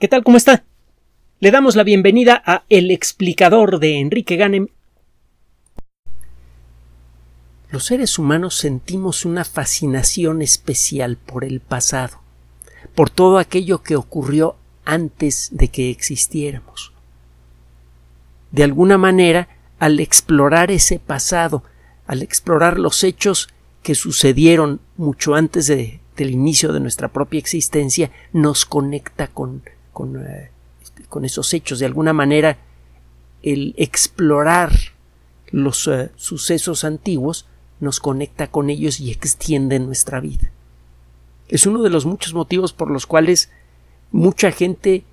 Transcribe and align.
¿Qué 0.00 0.08
tal? 0.08 0.24
¿Cómo 0.24 0.36
está? 0.36 0.64
Le 1.38 1.52
damos 1.52 1.76
la 1.76 1.84
bienvenida 1.84 2.42
a 2.44 2.64
El 2.68 2.90
explicador 2.90 3.78
de 3.78 4.00
Enrique 4.00 4.34
Ganem. 4.34 4.66
Los 7.70 7.86
seres 7.86 8.18
humanos 8.18 8.56
sentimos 8.56 9.24
una 9.24 9.44
fascinación 9.44 10.42
especial 10.42 11.16
por 11.16 11.44
el 11.44 11.60
pasado, 11.60 12.18
por 12.96 13.08
todo 13.08 13.38
aquello 13.38 13.84
que 13.84 13.94
ocurrió 13.94 14.56
antes 14.84 15.50
de 15.52 15.68
que 15.68 15.90
existiéramos. 15.90 16.92
De 18.50 18.64
alguna 18.64 18.98
manera, 18.98 19.48
al 19.78 20.00
explorar 20.00 20.72
ese 20.72 20.98
pasado, 20.98 21.62
al 22.08 22.22
explorar 22.22 22.80
los 22.80 23.04
hechos 23.04 23.48
que 23.84 23.94
sucedieron 23.94 24.80
mucho 24.96 25.36
antes 25.36 25.68
de, 25.68 26.00
del 26.16 26.30
inicio 26.30 26.72
de 26.72 26.80
nuestra 26.80 27.08
propia 27.08 27.38
existencia, 27.38 28.10
nos 28.32 28.66
conecta 28.66 29.28
con, 29.28 29.62
con, 29.94 30.22
eh, 30.22 30.50
con 31.08 31.24
esos 31.24 31.54
hechos. 31.54 31.78
De 31.78 31.86
alguna 31.86 32.12
manera, 32.12 32.58
el 33.42 33.74
explorar 33.78 34.72
los 35.50 35.86
uh, 35.86 36.10
sucesos 36.16 36.84
antiguos 36.84 37.46
nos 37.80 38.00
conecta 38.00 38.48
con 38.48 38.68
ellos 38.68 39.00
y 39.00 39.10
extiende 39.10 39.78
nuestra 39.78 40.20
vida. 40.20 40.50
Es 41.48 41.66
uno 41.66 41.82
de 41.82 41.90
los 41.90 42.04
muchos 42.04 42.34
motivos 42.34 42.72
por 42.72 42.90
los 42.90 43.06
cuales 43.06 43.50
mucha 44.10 44.50
gente 44.50 45.04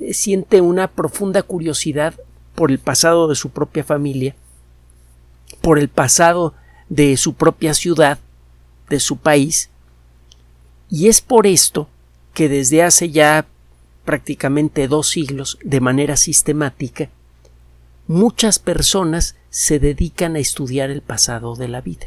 eh, 0.00 0.14
siente 0.14 0.60
una 0.60 0.88
profunda 0.88 1.42
curiosidad 1.42 2.14
por 2.54 2.70
el 2.70 2.78
pasado 2.78 3.28
de 3.28 3.34
su 3.34 3.50
propia 3.50 3.84
familia, 3.84 4.34
por 5.60 5.78
el 5.78 5.88
pasado 5.88 6.54
de 6.88 7.16
su 7.16 7.34
propia 7.34 7.74
ciudad, 7.74 8.18
de 8.88 9.00
su 9.00 9.16
país, 9.16 9.70
y 10.90 11.08
es 11.08 11.20
por 11.20 11.46
esto 11.46 11.88
que 12.32 12.48
desde 12.48 12.82
hace 12.82 13.10
ya 13.10 13.46
prácticamente 14.04 14.88
dos 14.88 15.08
siglos 15.08 15.58
de 15.64 15.80
manera 15.80 16.16
sistemática, 16.16 17.10
muchas 18.06 18.58
personas 18.58 19.36
se 19.50 19.78
dedican 19.78 20.36
a 20.36 20.40
estudiar 20.40 20.90
el 20.90 21.00
pasado 21.00 21.56
de 21.56 21.68
la 21.68 21.80
vida. 21.80 22.06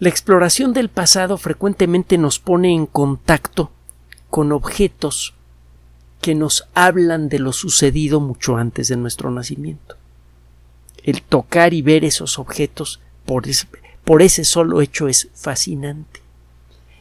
La 0.00 0.08
exploración 0.08 0.72
del 0.72 0.90
pasado 0.90 1.38
frecuentemente 1.38 2.18
nos 2.18 2.38
pone 2.38 2.72
en 2.72 2.86
contacto 2.86 3.72
con 4.30 4.52
objetos 4.52 5.34
que 6.20 6.34
nos 6.34 6.68
hablan 6.74 7.28
de 7.28 7.38
lo 7.38 7.52
sucedido 7.52 8.20
mucho 8.20 8.56
antes 8.56 8.88
de 8.88 8.96
nuestro 8.96 9.30
nacimiento. 9.30 9.96
El 11.02 11.22
tocar 11.22 11.74
y 11.74 11.82
ver 11.82 12.04
esos 12.04 12.38
objetos 12.38 13.00
por 13.24 14.22
ese, 14.22 14.44
solo 14.44 14.80
hecho 14.80 15.08
es 15.08 15.28
fascinante. 15.34 16.20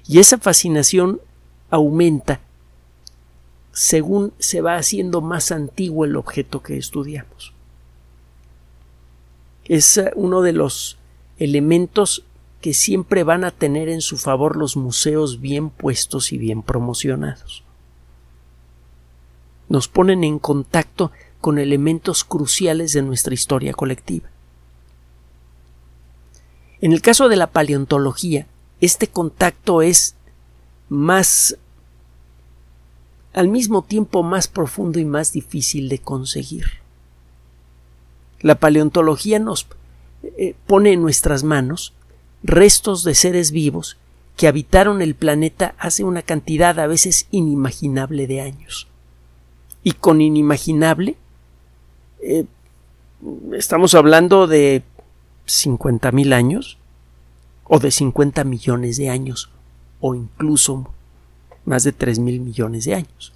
Y 0.07 0.19
esa 0.19 0.37
fascinación 0.37 1.21
aumenta 1.69 2.39
según 3.77 4.33
se 4.39 4.61
va 4.61 4.75
haciendo 4.77 5.21
más 5.21 5.51
antiguo 5.51 6.03
el 6.03 6.15
objeto 6.15 6.63
que 6.63 6.77
estudiamos. 6.77 7.53
Es 9.65 9.97
eh, 9.97 10.11
uno 10.15 10.41
de 10.41 10.53
los 10.53 10.97
elementos 11.37 12.23
que 12.59 12.73
siempre 12.73 13.23
van 13.23 13.43
a 13.43 13.51
tener 13.51 13.87
en 13.87 14.01
su 14.01 14.17
favor 14.17 14.55
los 14.55 14.77
museos 14.77 15.41
bien 15.41 15.69
puestos 15.69 16.31
y 16.31 16.39
bien 16.39 16.63
promocionados. 16.63 17.63
Nos 19.69 19.87
ponen 19.87 20.23
en 20.23 20.39
contacto 20.39 21.11
con 21.39 21.59
elementos 21.59 22.23
cruciales 22.23 22.93
de 22.93 23.03
nuestra 23.03 23.35
historia 23.35 23.73
colectiva. 23.73 24.27
En 26.81 26.93
el 26.93 27.01
caso 27.01 27.29
de 27.29 27.35
la 27.35 27.47
paleontología, 27.47 28.47
este 28.81 29.07
contacto 29.07 29.83
es 29.83 30.15
más 30.89 31.57
al 33.33 33.49
mismo 33.49 33.83
tiempo 33.83 34.23
más 34.23 34.47
profundo 34.47 34.99
y 34.99 35.05
más 35.05 35.31
difícil 35.31 35.89
de 35.89 35.99
conseguir. 35.99 36.65
La 38.39 38.55
paleontología 38.55 39.37
nos 39.37 39.67
eh, 40.23 40.55
pone 40.65 40.93
en 40.93 41.01
nuestras 41.01 41.43
manos 41.43 41.93
restos 42.41 43.03
de 43.03 43.13
seres 43.13 43.51
vivos 43.51 43.97
que 44.35 44.47
habitaron 44.47 45.01
el 45.01 45.13
planeta 45.13 45.75
hace 45.77 46.03
una 46.03 46.21
cantidad 46.23 46.79
a 46.79 46.87
veces 46.87 47.27
inimaginable 47.29 48.25
de 48.25 48.41
años. 48.41 48.87
Y 49.83 49.91
con 49.91 50.21
inimaginable 50.21 51.15
eh, 52.21 52.45
estamos 53.53 53.93
hablando 53.93 54.47
de 54.47 54.83
50.000 55.47 56.33
años 56.33 56.77
o 57.65 57.79
de 57.79 57.91
50 57.91 58.43
millones 58.43 58.97
de 58.97 59.09
años 59.09 59.51
o 59.99 60.15
incluso 60.15 60.93
más 61.65 61.83
de 61.83 61.91
3 61.91 62.19
mil 62.19 62.39
millones 62.39 62.85
de 62.85 62.95
años. 62.95 63.33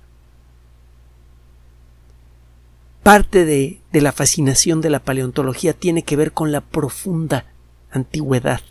Parte 3.04 3.46
de, 3.46 3.82
de, 3.92 4.02
la 4.02 4.12
fascinación 4.12 4.80
de 4.80 4.92
la 4.92 5.00
paleontología 5.00 5.74
tiene 5.74 6.04
que 6.04 6.16
ver 6.16 6.34
con 6.34 6.52
la 6.52 6.62
profunda 6.62 7.46
antigüedad 7.92 8.62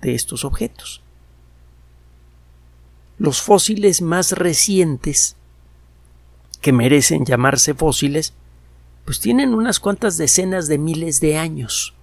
de 0.00 0.14
estos 0.14 0.44
objetos. 0.44 1.00
Los 3.18 3.40
fósiles 3.40 4.02
más 4.02 4.32
recientes, 4.32 5.36
que 6.60 6.72
merecen 6.72 7.24
llamarse 7.24 7.74
fósiles, 7.74 8.34
pues 9.04 9.20
tienen 9.20 9.54
unas 9.54 9.80
cuantas 9.80 10.16
decenas 10.16 10.68
de 10.68 10.78
miles 10.78 11.20
de 11.20 11.36
años. 11.36 11.94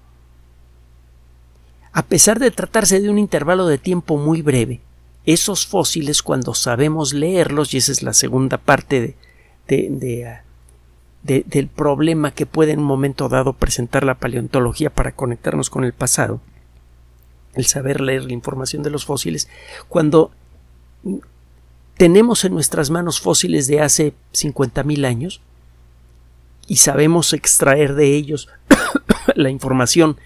A 1.91 2.03
pesar 2.03 2.39
de 2.39 2.51
tratarse 2.51 3.01
de 3.01 3.09
un 3.09 3.17
intervalo 3.17 3.67
de 3.67 3.77
tiempo 3.77 4.17
muy 4.17 4.41
breve, 4.41 4.81
esos 5.33 5.67
fósiles 5.67 6.23
cuando 6.23 6.55
sabemos 6.55 7.13
leerlos, 7.13 7.73
y 7.73 7.77
esa 7.77 7.91
es 7.91 8.01
la 8.01 8.13
segunda 8.13 8.57
parte 8.57 9.15
de, 9.67 10.25
ah, 10.25 10.43
de, 11.21 11.43
del 11.45 11.67
problema 11.67 12.31
que 12.31 12.47
puede 12.47 12.71
en 12.71 12.79
un 12.79 12.85
momento 12.85 13.29
dado 13.29 13.53
presentar 13.53 14.03
la 14.03 14.15
paleontología 14.15 14.89
para 14.89 15.11
conectarnos 15.11 15.69
con 15.69 15.83
el 15.83 15.93
pasado, 15.93 16.41
el 17.53 17.65
saber 17.65 18.01
leer 18.01 18.23
la 18.23 18.33
información 18.33 18.81
de 18.81 18.89
los 18.89 19.05
fósiles, 19.05 19.49
cuando 19.87 20.31
tenemos 21.95 22.43
en 22.43 22.53
nuestras 22.53 22.89
manos 22.89 23.19
fósiles 23.19 23.67
de 23.67 23.81
hace 23.81 24.13
50.000 24.33 25.05
años 25.05 25.41
y 26.65 26.77
sabemos 26.77 27.33
extraer 27.33 27.93
de 27.93 28.15
ellos 28.15 28.47
la 29.35 29.49
información 29.51 30.17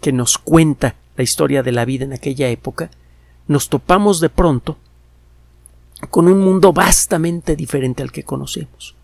que 0.00 0.12
nos 0.12 0.38
cuenta 0.38 0.96
la 1.16 1.22
historia 1.22 1.62
de 1.62 1.72
la 1.72 1.84
vida 1.84 2.04
en 2.04 2.12
aquella 2.12 2.48
época, 2.48 2.90
nos 3.46 3.68
topamos 3.68 4.20
de 4.20 4.30
pronto 4.30 4.76
con 6.10 6.28
un 6.28 6.40
mundo 6.40 6.72
vastamente 6.72 7.56
diferente 7.56 8.02
al 8.02 8.12
que 8.12 8.24
conocemos. 8.24 8.94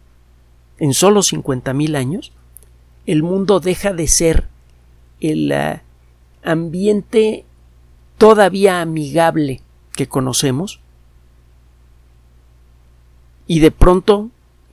En 0.78 0.94
solo 0.94 1.20
50.000 1.20 1.96
años, 1.96 2.32
el 3.06 3.22
mundo 3.22 3.60
deja 3.60 3.92
de 3.92 4.06
ser 4.06 4.48
el 5.20 5.52
uh, 5.52 5.80
ambiente 6.48 7.44
todavía 8.18 8.80
amigable 8.80 9.60
que 9.92 10.08
conocemos 10.08 10.80
y 13.46 13.60
de 13.60 13.70
pronto 13.70 14.30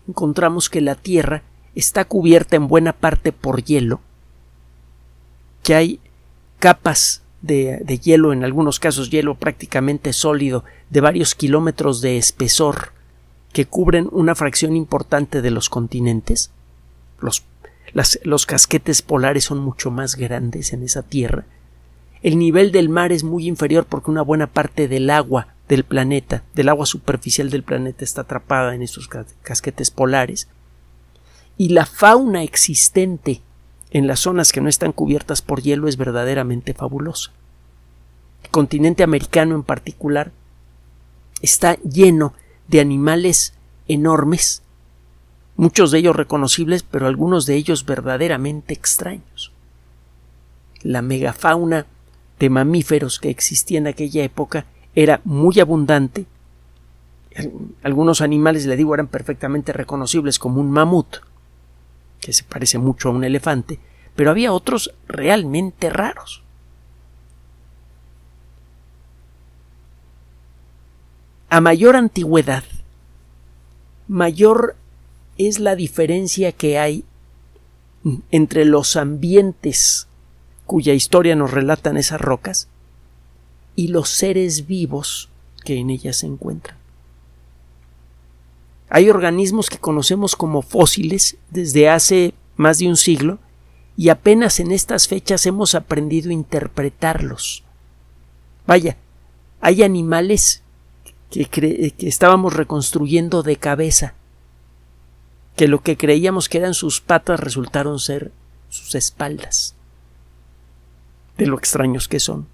encontramos 0.07 0.69
que 0.69 0.81
la 0.81 0.95
Tierra 0.95 1.43
está 1.75 2.05
cubierta 2.05 2.55
en 2.55 2.67
buena 2.67 2.93
parte 2.93 3.31
por 3.31 3.63
hielo, 3.63 4.01
que 5.63 5.75
hay 5.75 5.99
capas 6.59 7.21
de, 7.47 7.99
hielo, 8.03 8.33
en 8.33 8.43
algunos 8.43 8.79
casos 8.79 9.09
hielo 9.09 9.35
prácticamente 9.35 10.13
sólido, 10.13 10.63
de 10.89 11.01
varios 11.01 11.33
kilómetros 11.33 12.01
de 12.01 12.17
espesor, 12.17 12.91
que 13.53 13.65
cubren 13.65 14.09
una 14.11 14.35
fracción 14.35 14.75
importante 14.75 15.41
de 15.41 15.51
los 15.51 15.69
continentes. 15.69 16.51
Los, 17.19 17.45
los 18.23 18.45
casquetes 18.45 19.01
polares 19.01 19.45
son 19.45 19.59
mucho 19.59 19.89
más 19.89 20.15
grandes 20.15 20.73
en 20.73 20.83
esa 20.83 21.01
tierra. 21.01 21.45
El 22.21 22.37
nivel 22.37 22.71
del 22.71 22.89
mar 22.89 23.11
es 23.11 23.23
muy 23.23 23.47
inferior 23.47 23.85
porque 23.85 24.11
una 24.11 24.21
buena 24.21 24.47
parte 24.47 24.87
del 24.87 25.09
agua 25.09 25.55
del 25.67 25.83
planeta, 25.83 26.43
del 26.53 26.69
agua 26.69 26.85
superficial 26.85 27.49
del 27.49 27.63
planeta, 27.63 28.03
está 28.03 28.21
atrapada 28.21 28.73
en 28.73 28.81
esos 28.81 29.09
casquetes 29.41 29.91
polares. 29.91 30.47
Y 31.57 31.69
la 31.69 31.85
fauna 31.85 32.43
existente 32.43 33.41
en 33.97 34.05
las 34.05 34.19
zonas 34.19 34.51
que 34.51 34.61
no 34.61 34.69
están 34.69 34.91
cubiertas 34.91 35.41
por 35.41 35.61
hielo 35.61 35.87
es 35.87 35.97
verdaderamente 35.97 36.73
fabulosa. 36.73 37.31
El 38.43 38.49
continente 38.51 39.01
americano 39.03 39.55
en 39.55 39.63
particular 39.63 40.31
está 41.41 41.75
lleno 41.81 42.33
de 42.67 42.79
animales 42.79 43.53
enormes, 43.87 44.61
muchos 45.55 45.89
de 45.89 45.99
ellos 45.99 46.15
reconocibles, 46.15 46.83
pero 46.83 47.07
algunos 47.07 47.45
de 47.47 47.55
ellos 47.55 47.85
verdaderamente 47.85 48.73
extraños. 48.73 49.51
La 50.83 51.01
megafauna 51.01 51.87
de 52.39 52.49
mamíferos 52.51 53.19
que 53.19 53.31
existía 53.31 53.79
en 53.79 53.87
aquella 53.87 54.23
época 54.23 54.65
era 54.93 55.21
muy 55.23 55.59
abundante. 55.59 56.27
Algunos 57.81 58.21
animales, 58.21 58.67
le 58.67 58.75
digo, 58.75 58.93
eran 58.93 59.07
perfectamente 59.07 59.73
reconocibles 59.73 60.37
como 60.37 60.61
un 60.61 60.69
mamut, 60.69 61.17
que 62.19 62.33
se 62.33 62.43
parece 62.43 62.77
mucho 62.77 63.09
a 63.09 63.11
un 63.11 63.23
elefante, 63.23 63.79
pero 64.15 64.31
había 64.31 64.53
otros 64.53 64.93
realmente 65.07 65.89
raros. 65.89 66.43
A 71.49 71.61
mayor 71.61 71.95
antigüedad 71.95 72.63
mayor 74.07 74.75
es 75.37 75.59
la 75.59 75.75
diferencia 75.75 76.51
que 76.51 76.79
hay 76.79 77.03
entre 78.31 78.65
los 78.65 78.95
ambientes 78.95 80.07
cuya 80.65 80.93
historia 80.93 81.35
nos 81.35 81.51
relatan 81.51 81.97
esas 81.97 82.21
rocas 82.21 82.67
y 83.75 83.89
los 83.89 84.09
seres 84.09 84.67
vivos 84.67 85.29
que 85.63 85.77
en 85.77 85.89
ellas 85.89 86.17
se 86.17 86.27
encuentran. 86.27 86.76
Hay 88.89 89.09
organismos 89.09 89.69
que 89.69 89.79
conocemos 89.79 90.35
como 90.35 90.61
fósiles 90.61 91.37
desde 91.49 91.89
hace 91.89 92.33
más 92.55 92.79
de 92.79 92.87
un 92.87 92.95
siglo 92.95 93.39
y 93.97 94.09
apenas 94.09 94.59
en 94.59 94.71
estas 94.71 95.07
fechas 95.07 95.45
hemos 95.45 95.75
aprendido 95.75 96.29
a 96.29 96.33
interpretarlos. 96.33 97.63
Vaya, 98.65 98.97
hay 99.59 99.83
animales 99.83 100.61
que, 101.31 101.45
que 101.45 102.07
estábamos 102.07 102.53
reconstruyendo 102.53 103.43
de 103.43 103.57
cabeza, 103.57 104.13
que 105.55 105.67
lo 105.67 105.81
que 105.81 105.97
creíamos 105.97 106.47
que 106.47 106.59
eran 106.59 106.73
sus 106.73 107.01
patas 107.01 107.39
resultaron 107.39 107.99
ser 107.99 108.31
sus 108.69 108.95
espaldas, 108.95 109.75
de 111.37 111.47
lo 111.47 111.57
extraños 111.57 112.07
que 112.07 112.19
son. 112.19 112.47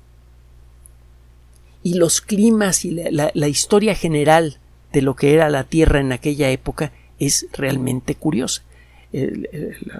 Y 1.83 1.95
los 1.95 2.21
climas 2.21 2.85
y 2.85 2.91
la 2.91 3.47
historia 3.49 3.93
general 3.93 4.59
de 4.93 5.01
lo 5.01 5.15
que 5.15 5.33
era 5.33 5.49
la 5.49 5.65
Tierra 5.65 5.99
en 5.99 6.13
aquella 6.13 6.49
época 6.49 6.91
es 7.19 7.47
realmente 7.51 8.15
curiosa. 8.15 8.63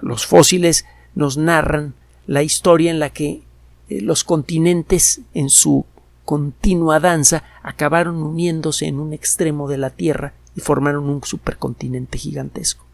los 0.02 0.26
fósiles 0.26 0.86
nos 1.14 1.38
narran 1.38 1.94
la 2.26 2.42
historia 2.42 2.90
en 2.90 3.00
la 3.00 3.10
que 3.10 3.42
eh, 3.90 4.02
los 4.02 4.24
continentes 4.24 5.22
en 5.34 5.50
su 5.50 5.86
continua 6.26 7.00
danza 7.00 7.44
acabaron 7.62 8.24
uniéndose 8.24 8.88
en 8.88 9.00
un 9.00 9.14
extremo 9.14 9.68
de 9.68 9.78
la 9.78 9.90
Tierra 9.90 10.34
y 10.56 10.62
formaron 10.62 11.10
un 11.10 11.24
supercontinente 11.24 12.18
gigantesco. 12.18 12.86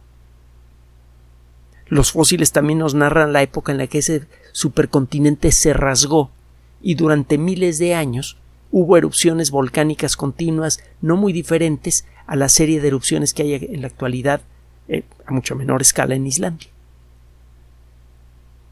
Los 1.87 2.11
fósiles 2.11 2.51
también 2.51 2.79
nos 2.79 2.95
narran 2.95 3.33
la 3.33 3.41
época 3.41 3.71
en 3.71 3.77
la 3.77 3.87
que 3.87 3.99
ese 3.99 4.27
supercontinente 4.51 5.51
se 5.51 5.73
rasgó 5.73 6.31
y 6.81 6.95
durante 6.95 7.37
miles 7.37 7.79
de 7.79 7.95
años 7.95 8.37
hubo 8.71 8.97
erupciones 8.97 9.51
volcánicas 9.51 10.15
continuas 10.15 10.79
no 11.01 11.17
muy 11.17 11.33
diferentes 11.33 12.05
a 12.27 12.35
la 12.35 12.49
serie 12.49 12.79
de 12.81 12.87
erupciones 12.87 13.33
que 13.33 13.43
hay 13.43 13.53
en 13.55 13.81
la 13.81 13.87
actualidad 13.87 14.41
eh, 14.87 15.03
a 15.25 15.31
mucho 15.31 15.55
menor 15.55 15.81
escala 15.81 16.15
en 16.15 16.27
Islandia. 16.27 16.69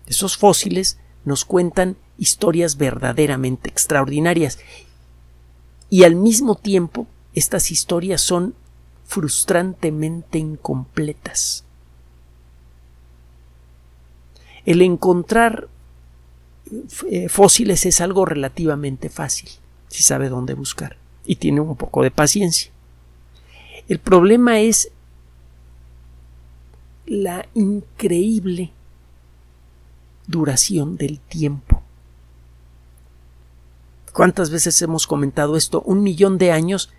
Esos 0.06 0.38
fósiles 0.38 0.98
nos 1.26 1.46
cuentan 1.46 1.98
historias 2.18 2.78
verdaderamente 2.78 3.70
extraordinarias 3.70 4.60
y 5.90 6.04
al 6.04 6.16
mismo 6.16 6.56
tiempo 6.56 7.08
estas 7.34 7.72
historias 7.72 8.22
son 8.22 8.56
frustrantemente 9.06 10.38
incompletas. 10.38 11.64
El 14.66 14.82
encontrar 14.82 15.70
eh, 17.10 17.30
fósiles 17.30 17.86
es 17.86 18.02
algo 18.02 18.26
relativamente 18.26 19.10
fácil 19.10 19.50
si 19.88 20.04
sabe 20.04 20.30
dónde 20.30 20.54
buscar 20.54 20.98
y 21.26 21.36
tiene 21.36 21.62
un 21.62 21.76
poco 21.76 22.04
de 22.04 22.12
paciencia. 22.12 22.72
El 23.88 24.00
problema 24.00 24.60
es 24.60 24.92
la 27.06 27.48
increíble 27.54 28.72
duración 30.28 30.98
del 30.98 31.20
tiempo. 31.20 31.82
¿Cuántas 34.14 34.50
veces 34.50 34.82
hemos 34.82 35.08
comentado 35.08 35.56
esto? 35.56 35.82
Un 35.82 36.04
millón 36.04 36.38
de 36.38 36.52
años 36.52 36.90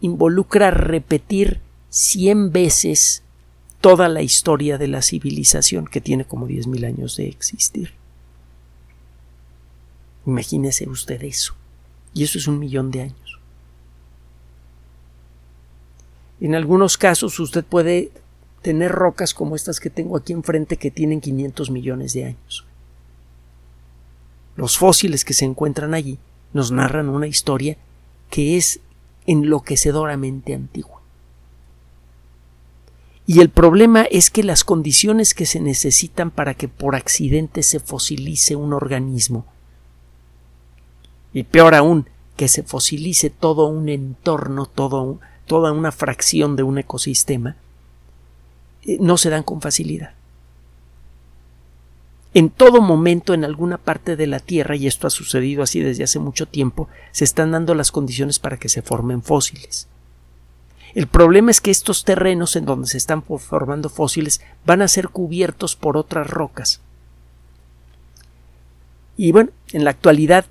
involucra 0.00 0.70
repetir 0.70 1.60
cien 1.88 2.52
veces 2.52 3.22
toda 3.80 4.08
la 4.08 4.22
historia 4.22 4.76
de 4.76 4.88
la 4.88 5.00
civilización 5.00 5.86
que 5.86 6.00
tiene 6.00 6.24
como 6.24 6.46
diez 6.46 6.66
mil 6.66 6.84
años 6.84 7.16
de 7.16 7.28
existir. 7.28 7.92
Imagínese 10.26 10.88
usted 10.88 11.22
eso. 11.22 11.54
Y 12.14 12.22
eso 12.22 12.38
es 12.38 12.46
un 12.46 12.58
millón 12.58 12.90
de 12.90 13.02
años. 13.02 13.40
En 16.40 16.54
algunos 16.54 16.96
casos 16.96 17.38
usted 17.40 17.64
puede 17.64 18.12
tener 18.62 18.92
rocas 18.92 19.34
como 19.34 19.56
estas 19.56 19.80
que 19.80 19.90
tengo 19.90 20.16
aquí 20.16 20.32
enfrente 20.32 20.76
que 20.76 20.90
tienen 20.90 21.20
500 21.20 21.70
millones 21.70 22.12
de 22.14 22.24
años. 22.24 22.64
Los 24.56 24.78
fósiles 24.78 25.24
que 25.24 25.34
se 25.34 25.44
encuentran 25.44 25.94
allí 25.94 26.18
nos 26.52 26.70
narran 26.70 27.08
una 27.08 27.26
historia 27.26 27.76
que 28.30 28.56
es 28.56 28.80
enloquecedoramente 29.26 30.54
antigua. 30.54 31.02
Y 33.26 33.40
el 33.40 33.48
problema 33.48 34.02
es 34.02 34.30
que 34.30 34.42
las 34.42 34.64
condiciones 34.64 35.34
que 35.34 35.46
se 35.46 35.60
necesitan 35.60 36.30
para 36.30 36.54
que 36.54 36.68
por 36.68 36.94
accidente 36.94 37.62
se 37.62 37.80
fosilice 37.80 38.54
un 38.54 38.72
organismo 38.72 39.46
y 41.34 41.42
peor 41.42 41.74
aún, 41.74 42.08
que 42.36 42.48
se 42.48 42.62
fosilice 42.62 43.28
todo 43.28 43.66
un 43.66 43.88
entorno, 43.88 44.66
todo, 44.66 45.20
toda 45.46 45.72
una 45.72 45.92
fracción 45.92 46.56
de 46.56 46.62
un 46.62 46.78
ecosistema, 46.78 47.56
eh, 48.84 48.96
no 49.00 49.18
se 49.18 49.30
dan 49.30 49.42
con 49.42 49.60
facilidad. 49.60 50.14
En 52.32 52.50
todo 52.50 52.80
momento, 52.80 53.34
en 53.34 53.44
alguna 53.44 53.78
parte 53.78 54.16
de 54.16 54.26
la 54.26 54.40
Tierra, 54.40 54.74
y 54.74 54.86
esto 54.86 55.06
ha 55.06 55.10
sucedido 55.10 55.62
así 55.62 55.80
desde 55.80 56.04
hace 56.04 56.18
mucho 56.18 56.46
tiempo, 56.46 56.88
se 57.12 57.24
están 57.24 57.52
dando 57.52 57.74
las 57.74 57.92
condiciones 57.92 58.38
para 58.38 58.56
que 58.56 58.68
se 58.68 58.82
formen 58.82 59.22
fósiles. 59.22 59.88
El 60.94 61.06
problema 61.08 61.50
es 61.50 61.60
que 61.60 61.70
estos 61.70 62.04
terrenos 62.04 62.54
en 62.56 62.64
donde 62.64 62.86
se 62.88 62.98
están 62.98 63.22
formando 63.22 63.88
fósiles 63.88 64.40
van 64.64 64.82
a 64.82 64.88
ser 64.88 65.08
cubiertos 65.08 65.74
por 65.74 65.96
otras 65.96 66.28
rocas. 66.28 66.80
Y 69.16 69.32
bueno, 69.32 69.50
en 69.72 69.84
la 69.84 69.90
actualidad 69.90 70.46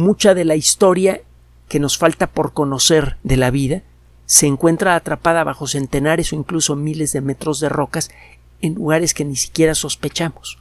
mucha 0.00 0.34
de 0.34 0.44
la 0.44 0.56
historia 0.56 1.20
que 1.68 1.78
nos 1.78 1.98
falta 1.98 2.26
por 2.26 2.52
conocer 2.52 3.16
de 3.22 3.36
la 3.36 3.50
vida 3.50 3.82
se 4.26 4.46
encuentra 4.46 4.96
atrapada 4.96 5.44
bajo 5.44 5.66
centenares 5.66 6.32
o 6.32 6.36
incluso 6.36 6.74
miles 6.74 7.12
de 7.12 7.20
metros 7.20 7.60
de 7.60 7.68
rocas 7.68 8.10
en 8.60 8.74
lugares 8.74 9.14
que 9.14 9.24
ni 9.24 9.36
siquiera 9.36 9.74
sospechamos. 9.74 10.58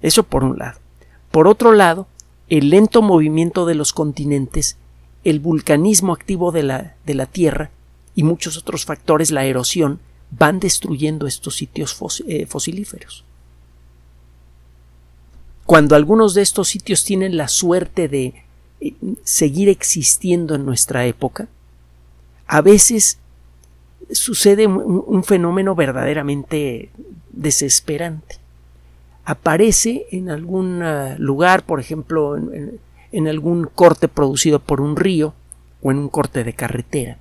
Eso 0.00 0.22
por 0.22 0.44
un 0.44 0.58
lado. 0.58 0.78
Por 1.30 1.48
otro 1.48 1.72
lado, 1.72 2.06
el 2.48 2.70
lento 2.70 3.02
movimiento 3.02 3.66
de 3.66 3.74
los 3.74 3.92
continentes, 3.92 4.76
el 5.24 5.40
vulcanismo 5.40 6.12
activo 6.12 6.52
de 6.52 6.62
la, 6.62 6.94
de 7.06 7.14
la 7.14 7.26
Tierra 7.26 7.70
y 8.14 8.22
muchos 8.22 8.58
otros 8.58 8.84
factores, 8.84 9.30
la 9.30 9.44
erosión, 9.44 10.00
van 10.30 10.60
destruyendo 10.60 11.26
estos 11.26 11.56
sitios 11.56 11.96
eh, 12.26 12.46
fosilíferos 12.46 13.24
cuando 15.66 15.94
algunos 15.94 16.34
de 16.34 16.42
estos 16.42 16.68
sitios 16.68 17.04
tienen 17.04 17.36
la 17.36 17.48
suerte 17.48 18.08
de 18.08 18.34
eh, 18.80 18.94
seguir 19.24 19.68
existiendo 19.68 20.54
en 20.54 20.66
nuestra 20.66 21.06
época, 21.06 21.48
a 22.46 22.60
veces 22.60 23.18
sucede 24.10 24.66
un, 24.66 25.24
fenómeno 25.24 25.74
verdaderamente 25.74 26.90
desesperante. 27.30 28.36
Aparece 29.24 30.06
en 30.10 30.30
algún 30.30 30.82
ah, 30.82 31.14
lugar, 31.18 31.64
por 31.64 31.78
ejemplo, 31.80 32.36
en, 32.36 33.28
algún 33.28 33.70
corte 33.72 34.08
producido 34.08 34.58
por 34.58 34.80
un 34.80 34.96
río 34.96 35.32
o 35.80 35.92
en 35.92 35.98
un 35.98 36.08
corte 36.08 36.44
de 36.44 36.52
carretera. 36.52 37.18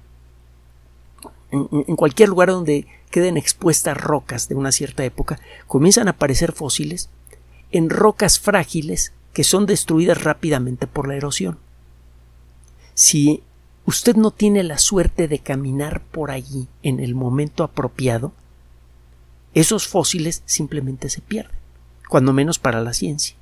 en, 1.51 1.95
cualquier 1.95 2.29
lugar 2.29 2.50
donde 2.50 2.88
queden 3.12 3.38
expuestas 3.38 3.98
rocas 3.98 4.50
de 4.50 4.55
una 4.55 4.71
cierta 4.71 5.05
época, 5.05 5.39
comienzan 5.67 6.07
a 6.07 6.12
aparecer 6.12 6.53
fósiles 6.53 7.10
en 7.71 7.89
rocas 7.89 8.39
frágiles 8.39 9.13
que 9.33 9.43
son 9.43 9.65
destruidas 9.65 10.23
rápidamente 10.23 10.87
por 10.87 11.07
la 11.07 11.15
erosión. 11.15 11.57
Si 12.93 13.43
usted 13.85 14.15
no 14.15 14.31
tiene 14.31 14.63
la 14.63 14.77
suerte 14.77 15.27
de 15.27 15.39
caminar 15.39 16.01
por 16.01 16.31
allí 16.31 16.67
en 16.83 16.99
el 16.99 17.15
momento 17.15 17.63
apropiado, 17.63 18.33
esos 19.53 19.87
fósiles 19.87 20.43
simplemente 20.45 21.09
se 21.09 21.21
pierden, 21.21 21.57
cuando 22.09 22.33
menos 22.33 22.59
para 22.59 22.81
la 22.81 22.93
ciencia. 22.93 23.35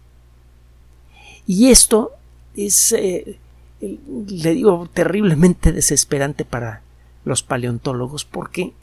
Y 1.46 1.70
esto 1.70 2.12
es, 2.56 2.92
eh, 2.94 3.38
le 3.82 4.54
digo, 4.54 4.90
terriblemente 4.94 5.72
desesperante 5.72 6.46
para 6.46 6.82
los 7.26 7.44
paleontólogos 7.44 8.26
porque 8.26 8.74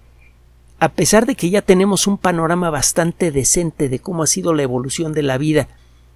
a 0.79 0.91
pesar 0.91 1.27
de 1.27 1.37
que 1.37 1.51
ya 1.51 1.63
tenemos 1.63 2.07
un 2.07 2.19
panorama 2.19 2.71
bastante 2.71 3.31
decente 3.31 3.89
de 3.89 3.99
cómo 3.99 4.23
ha 4.23 4.27
sido 4.27 4.53
la 4.53 4.63
evolución 4.63 5.13
de 5.13 5.23
la 5.23 5.39
vida, 5.39 5.69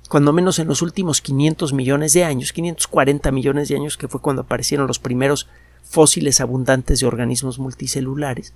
cuando 0.08 0.32
menos 0.32 0.58
en 0.58 0.68
los 0.68 0.82
últimos 0.82 1.20
500 1.22 1.72
millones 1.72 2.12
de 2.12 2.24
años, 2.24 2.52
540 2.52 3.30
millones 3.30 3.68
de 3.68 3.76
años 3.76 3.96
que 3.96 4.08
fue 4.08 4.20
cuando 4.20 4.42
aparecieron 4.42 4.86
los 4.86 4.98
primeros 4.98 5.48
fósiles 5.82 6.40
abundantes 6.40 7.00
de 7.00 7.06
organismos 7.06 7.58
multicelulares, 7.58 8.52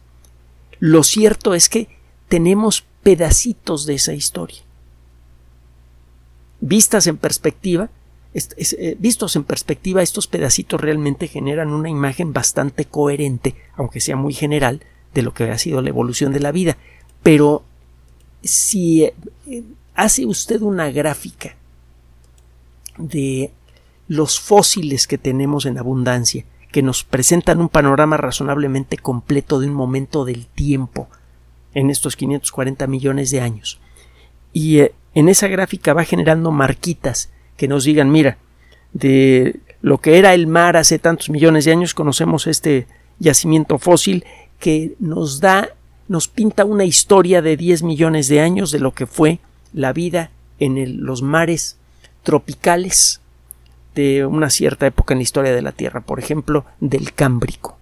lo 0.79 1.03
cierto 1.05 1.55
es 1.55 1.69
que 1.69 1.89
tenemos 2.29 2.85
pedacitos 3.03 3.87
de 3.87 3.95
esa 3.95 4.13
historia. 4.13 4.59
Vistas 6.61 7.07
en 7.07 7.17
perspectiva, 7.17 7.89
eh, 8.35 8.97
vistos 8.99 9.37
en 9.37 9.45
perspectiva, 9.45 10.03
estos 10.03 10.27
pedacitos 10.27 10.81
realmente 10.81 11.29
generan 11.29 11.73
una 11.73 11.89
imagen 11.89 12.33
bastante 12.33 12.85
coherente, 12.85 13.55
aunque 13.77 14.01
sea 14.01 14.17
muy 14.17 14.35
general, 14.35 14.81
de 15.15 15.23
lo 15.23 15.33
que 15.33 15.51
ha 15.51 15.59
sido 15.59 15.81
la 15.81 15.89
evolución 15.89 16.33
de 16.33 16.41
la 16.41 16.53
vida. 16.53 16.77
Pero 17.23 17.65
si 18.43 19.05
eh, 19.05 19.13
hace 19.95 20.27
usted 20.27 20.61
una 20.61 20.91
gráfica 20.91 21.57
de 22.99 23.53
los 24.09 24.39
fósiles 24.39 25.07
que 25.07 25.19
tenemos 25.19 25.67
en 25.67 25.79
abundancia, 25.79 26.45
que 26.71 26.83
nos 26.83 27.05
presentan 27.05 27.61
un 27.61 27.69
panorama 27.69 28.17
razonablemente 28.17 28.99
completo 28.99 29.61
de 29.61 29.69
un 29.69 29.75
momento 29.75 30.25
del 30.25 30.47
tiempo 30.47 31.09
en 31.73 31.91
estos 31.91 32.17
540 32.17 32.87
millones 32.87 33.31
de 33.31 33.41
años. 33.41 33.81
Y 34.53 34.81
eh, 34.81 34.95
en 35.15 35.29
esa 35.29 35.49
gráfica 35.49 35.95
va 35.95 36.05
generando 36.05 36.51
marquitas 36.51 37.31
que 37.57 37.69
nos 37.69 37.85
digan, 37.85 38.11
mira, 38.11 38.39
de 38.93 39.61
lo 39.81 39.99
que 39.99 40.19
era 40.19 40.35
el 40.35 40.47
mar 40.47 40.77
hace 40.77 40.99
tantos 40.99 41.31
millones 41.31 41.65
de 41.65 41.73
años, 41.73 41.95
conocemos 41.95 42.47
este 42.47 42.87
yacimiento 43.19 43.79
fósil 43.79 44.25
que 44.65 44.97
nos 44.99 45.41
da, 45.41 45.69
nos 46.09 46.27
pinta 46.27 46.65
una 46.65 46.87
historia 46.87 47.43
de 47.43 47.55
10 47.55 47.83
millones 47.83 48.29
de 48.29 48.41
años 48.41 48.71
de 48.71 48.79
lo 48.79 48.95
que 48.95 49.05
fue 49.05 49.39
la 49.75 49.93
vida 49.93 50.31
en 50.59 51.05
los 51.05 51.21
mares 51.21 51.77
tropicales 52.23 53.21
de 53.95 54.25
una 54.25 54.49
cierta 54.49 54.87
época 54.87 55.13
en 55.13 55.19
la 55.19 55.25
historia 55.25 55.55
de 55.55 55.61
la 55.61 55.73
Tierra, 55.73 56.01
por 56.01 56.19
ejemplo, 56.19 56.65
del 56.81 57.13
Cámbrico. 57.13 57.77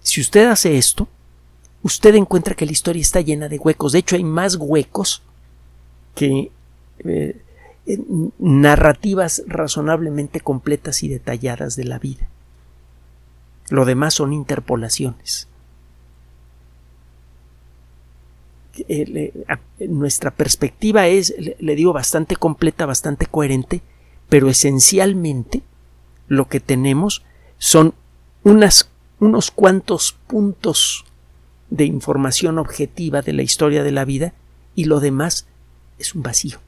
Si 0.00 0.20
usted 0.20 0.46
hace 0.46 0.76
esto, 0.76 1.06
usted 1.84 2.16
encuentra 2.16 2.56
que 2.56 2.66
la 2.66 2.72
historia 2.72 3.00
está 3.00 3.20
llena 3.20 3.48
de 3.48 3.60
huecos. 3.60 3.92
De 3.92 4.00
hecho, 4.00 4.16
hay 4.16 4.24
más 4.24 4.56
huecos 4.56 5.22
que 6.16 6.50
eh, 7.04 7.40
narrativas 8.40 9.44
razonablemente 9.46 10.40
completas 10.40 11.04
y 11.04 11.08
detalladas 11.08 11.76
de 11.76 11.84
la 11.84 12.00
vida. 12.00 12.26
Lo 13.70 13.84
demás 13.84 14.14
son 14.14 14.32
interpolaciones. 14.32 15.48
Eh, 18.88 19.32
nuestra 19.80 20.30
perspectiva 20.30 21.06
es, 21.06 21.34
le 21.58 21.74
digo, 21.74 21.92
bastante 21.92 22.36
completa, 22.36 22.86
bastante 22.86 23.26
coherente, 23.26 23.82
pero 24.28 24.48
esencialmente 24.48 25.62
lo 26.28 26.48
que 26.48 26.60
tenemos 26.60 27.22
son 27.58 27.94
unas, 28.44 28.88
unos 29.20 29.50
cuantos 29.50 30.16
puntos 30.26 31.04
de 31.68 31.84
información 31.84 32.58
objetiva 32.58 33.22
de 33.22 33.32
la 33.32 33.42
historia 33.42 33.82
de 33.82 33.92
la 33.92 34.04
vida 34.04 34.34
y 34.74 34.84
lo 34.84 35.00
demás 35.00 35.46
es 35.98 36.14
un 36.14 36.22
vacío. 36.22 36.58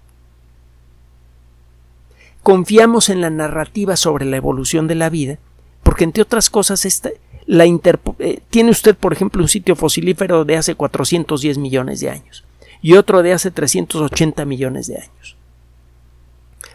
Confiamos 2.43 3.09
en 3.09 3.23
la 3.23 3.31
narrativa 3.31 3.97
sobre 3.97 4.27
la 4.27 4.37
evolución 4.37 4.87
de 4.87 4.95
la 4.95 5.09
vida 5.09 5.39
porque 5.85 6.03
entre 6.03 6.23
otras 6.23 6.51
cosas 6.51 6.85
esta, 6.85 7.11
la 7.47 7.65
eh, 7.67 8.41
tiene 8.51 8.71
usted 8.71 8.97
por 8.97 9.13
ejemplo 9.13 9.43
un 9.43 9.49
sitio 9.49 9.77
fosilífero 9.77 10.45
de 10.45 10.57
hace 10.57 10.75
410 10.75 11.59
millones 11.59 12.01
de 12.01 12.11
años 12.11 12.45
y 12.83 12.95
otro 12.95 13.23
de 13.23 13.33
hace 13.33 13.51
380 13.51 14.45
millones 14.45 14.89
de 14.89 14.97
años. 14.97 15.37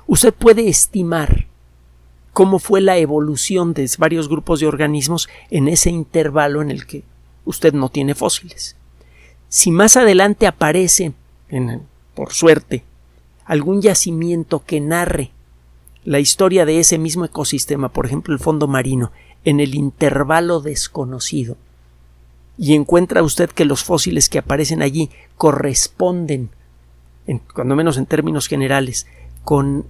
Usted 0.08 0.34
puede 0.34 0.68
estimar 0.68 1.48
cómo 2.34 2.58
fue 2.58 2.82
la 2.82 2.98
evolución 2.98 3.74
de 3.74 3.90
varios 3.98 4.30
grupos 4.30 4.60
de 4.60 4.68
organismos 4.68 5.28
en 5.52 5.68
ese 5.68 5.90
intervalo 5.90 6.62
en 6.62 6.72
el 6.72 6.86
que 6.86 7.04
usted 7.46 7.74
no 7.74 7.90
tiene 7.90 8.16
fósiles. 8.16 8.76
Si 9.50 9.72
más 9.72 9.98
adelante 9.98 10.48
aparece, 10.48 11.14
por 12.16 12.34
suerte, 12.34 12.84
algún 13.46 13.82
yacimiento 13.82 14.64
que 14.66 14.80
narre 14.80 15.32
la 16.10 16.18
historia 16.18 16.66
de 16.66 16.80
ese 16.80 16.98
mismo 16.98 17.24
ecosistema, 17.24 17.90
por 17.90 18.08
ejemplo 18.08 18.34
el 18.34 18.40
fondo 18.40 18.68
marino, 18.68 19.12
en 19.46 19.60
el 19.60 19.76
intervalo 19.76 20.60
desconocido, 20.60 21.56
y 22.58 22.74
encuentra 22.74 23.22
usted 23.22 23.52
que 23.52 23.64
los 23.64 23.84
fósiles 23.84 24.28
que 24.28 24.40
aparecen 24.40 24.82
allí 24.82 25.12
corresponden, 25.38 26.50
cuando 27.54 27.76
menos 27.76 27.98
en 27.98 28.08
términos 28.08 28.48
generales, 28.48 29.06
con 29.44 29.86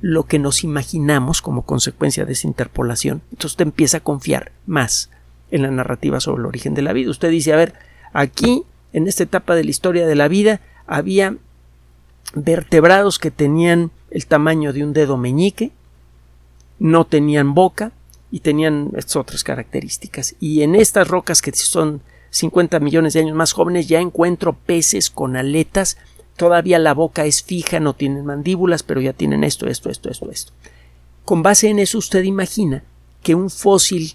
lo 0.00 0.22
que 0.22 0.38
nos 0.38 0.64
imaginamos 0.64 1.42
como 1.42 1.66
consecuencia 1.66 2.24
de 2.24 2.32
esa 2.32 2.46
interpolación, 2.46 3.20
entonces 3.24 3.52
usted 3.52 3.66
empieza 3.66 3.98
a 3.98 4.04
confiar 4.04 4.52
más 4.64 5.10
en 5.50 5.60
la 5.60 5.70
narrativa 5.70 6.18
sobre 6.18 6.40
el 6.40 6.46
origen 6.46 6.72
de 6.72 6.80
la 6.80 6.94
vida. 6.94 7.10
Usted 7.10 7.30
dice, 7.30 7.52
a 7.52 7.56
ver, 7.56 7.74
aquí, 8.14 8.62
en 8.94 9.06
esta 9.06 9.24
etapa 9.24 9.54
de 9.54 9.64
la 9.64 9.70
historia 9.70 10.06
de 10.06 10.14
la 10.14 10.28
vida, 10.28 10.62
había 10.86 11.36
vertebrados 12.34 13.18
que 13.18 13.30
tenían 13.30 13.90
el 14.10 14.26
tamaño 14.26 14.72
de 14.72 14.84
un 14.84 14.92
dedo 14.92 15.16
meñique, 15.16 15.72
no 16.78 17.06
tenían 17.06 17.54
boca 17.54 17.92
y 18.30 18.40
tenían 18.40 18.92
otras 19.14 19.44
características. 19.44 20.36
Y 20.40 20.62
en 20.62 20.74
estas 20.74 21.08
rocas 21.08 21.42
que 21.42 21.52
son 21.52 22.02
50 22.30 22.80
millones 22.80 23.14
de 23.14 23.20
años 23.20 23.36
más 23.36 23.52
jóvenes 23.52 23.88
ya 23.88 24.00
encuentro 24.00 24.52
peces 24.52 25.10
con 25.10 25.36
aletas, 25.36 25.96
todavía 26.36 26.78
la 26.78 26.94
boca 26.94 27.24
es 27.24 27.42
fija, 27.42 27.80
no 27.80 27.94
tienen 27.94 28.26
mandíbulas, 28.26 28.82
pero 28.82 29.00
ya 29.00 29.12
tienen 29.12 29.44
esto, 29.44 29.66
esto, 29.66 29.90
esto, 29.90 30.10
esto, 30.10 30.30
esto. 30.30 30.52
Con 31.24 31.42
base 31.42 31.68
en 31.68 31.78
eso 31.78 31.98
usted 31.98 32.22
imagina 32.24 32.84
que 33.22 33.34
un 33.34 33.50
fósil 33.50 34.14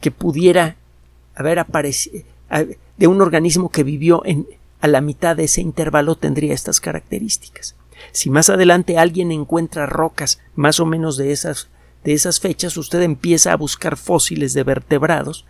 que 0.00 0.10
pudiera 0.10 0.76
haber 1.34 1.58
aparecido 1.58 2.24
de 2.96 3.06
un 3.06 3.20
organismo 3.20 3.70
que 3.70 3.84
vivió 3.84 4.22
en, 4.24 4.46
a 4.80 4.88
la 4.88 5.00
mitad 5.00 5.36
de 5.36 5.44
ese 5.44 5.60
intervalo 5.60 6.14
tendría 6.14 6.54
estas 6.54 6.80
características. 6.80 7.74
Si 8.12 8.30
más 8.30 8.50
adelante 8.50 8.98
alguien 8.98 9.32
encuentra 9.32 9.86
rocas 9.86 10.40
más 10.54 10.80
o 10.80 10.86
menos 10.86 11.16
de 11.16 11.32
esas, 11.32 11.68
de 12.04 12.14
esas 12.14 12.40
fechas, 12.40 12.76
usted 12.76 13.02
empieza 13.02 13.52
a 13.52 13.56
buscar 13.56 13.96
fósiles 13.96 14.54
de 14.54 14.62
vertebrados 14.62 15.44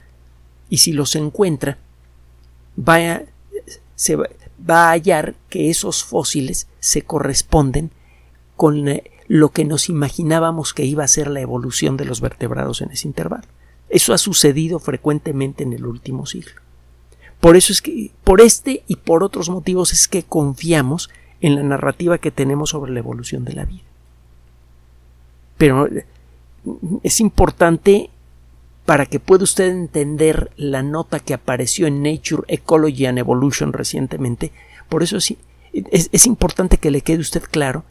y 0.68 0.78
si 0.78 0.92
los 0.92 1.14
encuentra, 1.16 1.78
va 2.78 3.22
se 3.94 4.16
va, 4.16 4.28
a 4.68 4.90
hallar 4.90 5.34
que 5.48 5.70
esos 5.70 6.04
fósiles 6.04 6.68
se 6.78 7.02
corresponden 7.02 7.90
con 8.56 8.86
lo 9.26 9.50
que 9.50 9.64
nos 9.64 9.88
imaginábamos 9.88 10.72
que 10.72 10.84
iba 10.84 11.04
a 11.04 11.08
ser 11.08 11.28
la 11.28 11.40
evolución 11.40 11.96
de 11.96 12.04
los 12.04 12.20
vertebrados 12.20 12.80
en 12.80 12.90
ese 12.90 13.08
intervalo. 13.08 13.46
Eso 13.88 14.12
ha 14.12 14.18
sucedido 14.18 14.78
frecuentemente 14.78 15.64
en 15.64 15.72
el 15.72 15.86
último 15.86 16.26
siglo. 16.26 16.60
Por 17.40 17.56
eso 17.56 17.72
es 17.72 17.82
que, 17.82 18.12
por 18.24 18.40
este 18.40 18.84
y 18.86 18.96
por 18.96 19.22
otros 19.22 19.48
motivos 19.48 19.92
es 19.92 20.08
que 20.08 20.24
confiamos 20.24 21.10
en 21.40 21.54
la 21.54 21.62
narrativa 21.62 22.18
que 22.18 22.30
tenemos 22.30 22.70
sobre 22.70 22.92
la 22.92 22.98
evolución 22.98 23.44
de 23.44 23.52
la 23.54 23.64
vida. 23.64 23.84
Pero 25.56 25.86
eh, 25.86 26.06
es 27.02 27.20
importante 27.20 28.10
para 28.86 29.06
que 29.06 29.20
pueda 29.20 29.44
usted 29.44 29.70
entender 29.70 30.50
la 30.56 30.82
nota 30.82 31.20
que 31.20 31.34
apareció 31.34 31.86
en 31.86 32.02
Nature 32.02 32.42
Ecology 32.48 33.06
and 33.06 33.18
Evolution 33.18 33.72
recientemente. 33.72 34.52
Por 34.88 35.02
eso 35.02 35.18
es, 35.18 35.34
es, 35.72 36.26
importante 36.26 36.78
que 36.78 36.90
le 36.90 37.02
quede 37.02 37.18
usted 37.18 37.42
claro 37.42 37.84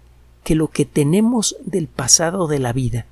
que 0.43 0.55
lo 0.55 0.69
que 0.69 0.85
tenemos 0.85 1.55
del 1.63 1.87
pasado 1.87 2.47
de 2.47 2.59
la 2.59 2.73
vida 2.73 3.05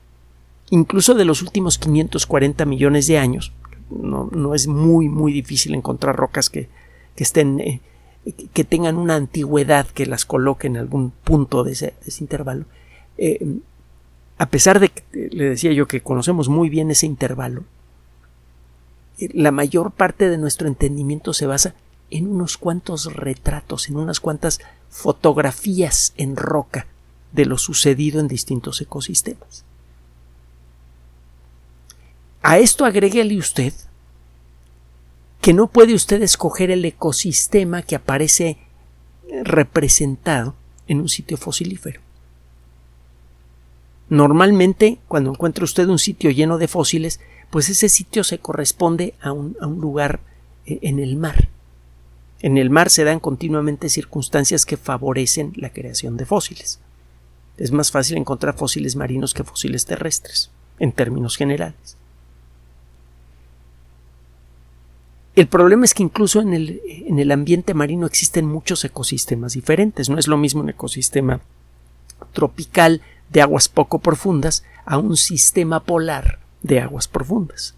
incluso 0.70 1.14
de 1.14 1.26
los 1.26 1.42
últimos 1.42 1.78
540 1.78 2.66
millones 2.66 3.08
de 3.08 3.18
años. 3.18 3.52
No, 3.90 4.56
es 4.56 4.68
muy, 4.68 5.10
muy 5.10 5.32
difícil 5.32 5.76
encontrar 5.76 6.16
rocas 6.16 6.50
que, 6.50 6.70
estén, 7.16 7.60
eh, 7.60 7.82
que 8.54 8.64
tengan 8.64 8.98
una 8.98 9.16
antigüedad 9.16 9.88
que 9.88 10.06
las 10.06 10.26
coloque 10.26 10.68
en 10.68 10.78
algún 10.78 11.12
punto 11.12 11.64
de 11.64 11.74
ese, 11.74 11.94
intervalo. 12.20 12.66
Eh, 13.18 13.60
a 14.38 14.48
pesar 14.48 14.80
de 14.80 14.90
que 14.90 15.30
le 15.32 15.50
decía 15.50 15.72
yo 15.72 15.88
que 15.88 16.02
conocemos 16.02 16.50
muy 16.50 16.70
bien 16.70 16.92
ese 16.92 17.06
intervalo, 17.06 17.64
eh, 19.20 19.30
la 19.34 19.52
mayor 19.52 19.92
parte 19.92 20.30
de 20.30 20.38
nuestro 20.38 20.68
entendimiento 20.68 21.34
se 21.34 21.46
basa 21.46 21.76
en 22.10 22.28
unos 22.28 22.58
cuantos 22.58 23.14
retratos, 23.14 23.90
en 23.90 23.98
unas 23.98 24.20
cuantas 24.20 24.60
fotografías 24.90 26.14
en 26.18 26.36
roca 26.36 26.88
de 27.32 27.46
lo 27.46 27.58
sucedido 27.58 28.20
en 28.20 28.28
distintos 28.28 28.82
ecosistemas. 28.82 29.66
A 32.42 32.60
esto 32.60 32.86
agréguele 32.86 33.38
usted 33.38 33.74
que 35.46 35.54
no 35.54 35.68
puede 35.68 35.94
usted 35.94 36.24
escoger 36.24 36.72
el 36.72 36.84
ecosistema 36.86 37.84
que 37.84 37.96
aparece 37.96 38.58
representado 39.44 40.56
en 40.88 41.00
un 41.00 41.08
sitio 41.08 41.38
fosilífero. 41.38 42.02
Normalmente, 44.10 44.98
cuando 45.08 45.30
encuentra 45.30 45.64
usted 45.64 45.88
un 45.88 46.00
sitio 46.00 46.32
lleno 46.32 46.58
de 46.58 46.68
fósiles, 46.68 47.20
pues 47.52 47.70
ese 47.70 47.90
sitio 47.90 48.24
se 48.24 48.40
corresponde 48.40 49.14
a 49.22 49.34
un, 49.34 49.56
a 49.62 49.68
un 49.68 49.80
lugar 49.80 50.20
eh, 50.66 50.80
en 50.82 50.98
el 50.98 51.16
mar. 51.16 51.48
En 52.42 52.58
el 52.58 52.72
mar 52.72 52.90
se 52.90 53.04
dan 53.04 53.20
continuamente 53.20 53.90
circunstancias 53.90 54.66
que 54.66 54.78
favorecen 54.78 55.54
la 55.58 55.70
creación 55.70 56.18
de 56.18 56.26
fósiles. 56.26 56.80
Es 57.58 57.72
más 57.72 57.92
fácil 57.92 58.18
encontrar 58.18 58.58
fósiles 58.58 58.96
marinos 58.96 59.36
que 59.36 59.44
fósiles 59.44 59.86
terrestres, 59.86 60.50
en 60.80 60.92
términos 60.92 61.38
generales. 61.38 61.98
El 65.36 65.48
problema 65.48 65.84
es 65.84 65.94
que 65.94 66.04
incluso 66.04 66.40
en 66.40 66.54
el, 66.54 66.82
en 66.88 67.20
el 67.20 67.32
ambiente 67.32 67.74
marino 67.74 68.06
existen 68.06 68.46
muchos 68.46 68.86
ecosistemas 68.86 69.54
diferentes. 69.54 70.10
No 70.10 70.18
es 70.18 70.28
lo 70.28 70.38
mismo 70.38 70.62
un 70.62 70.70
ecosistema 70.70 71.42
tropical 72.32 73.02
de 73.30 73.42
aguas 73.42 73.68
poco 73.68 74.00
profundas 74.00 74.64
a 74.86 74.98
un 74.98 75.18
sistema 75.18 75.84
polar 75.84 76.40
de 76.62 76.80
aguas 76.80 77.08
profundas. 77.08 77.76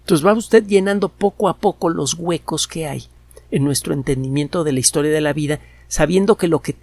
Entonces 0.00 0.26
va 0.26 0.34
usted 0.34 0.66
llenando 0.66 1.08
poco 1.08 1.48
a 1.48 1.56
poco 1.56 1.90
los 1.90 2.14
huecos 2.14 2.66
que 2.66 2.86
hay 2.86 3.06
en 3.50 3.64
nuestro 3.64 3.94
entendimiento 3.94 4.64
de 4.64 4.72
la 4.72 4.80
historia 4.80 5.10
de 5.10 5.20
la 5.20 5.32
vida, 5.32 5.60
sabiendo 5.88 6.36
que 6.36 6.48
lo 6.48 6.60
que, 6.60 6.76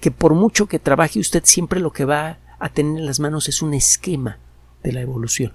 que 0.00 0.10
por 0.10 0.34
mucho 0.34 0.66
que 0.66 0.78
trabaje 0.78 1.18
usted 1.18 1.42
siempre 1.44 1.80
lo 1.80 1.92
que 1.92 2.04
va 2.04 2.38
a 2.58 2.68
tener 2.68 2.98
en 2.98 3.06
las 3.06 3.20
manos 3.20 3.48
es 3.48 3.62
un 3.62 3.74
esquema 3.74 4.38
de 4.82 4.92
la 4.92 5.00
evolución, 5.00 5.52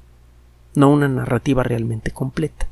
no 0.79 0.89
una 0.89 1.09
narrativa 1.09 1.61
realmente 1.61 2.11
completa. 2.11 2.67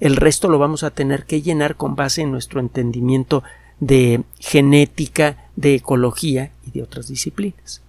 El 0.00 0.16
resto 0.16 0.48
lo 0.48 0.58
vamos 0.58 0.82
a 0.82 0.90
tener 0.90 1.24
que 1.24 1.42
llenar 1.42 1.76
con 1.76 1.94
base 1.94 2.22
en 2.22 2.32
nuestro 2.32 2.58
entendimiento 2.58 3.44
de 3.78 4.24
genética, 4.40 5.48
de 5.54 5.76
ecología 5.76 6.50
y 6.66 6.72
de 6.72 6.82
otras 6.82 7.06
disciplinas. 7.06 7.82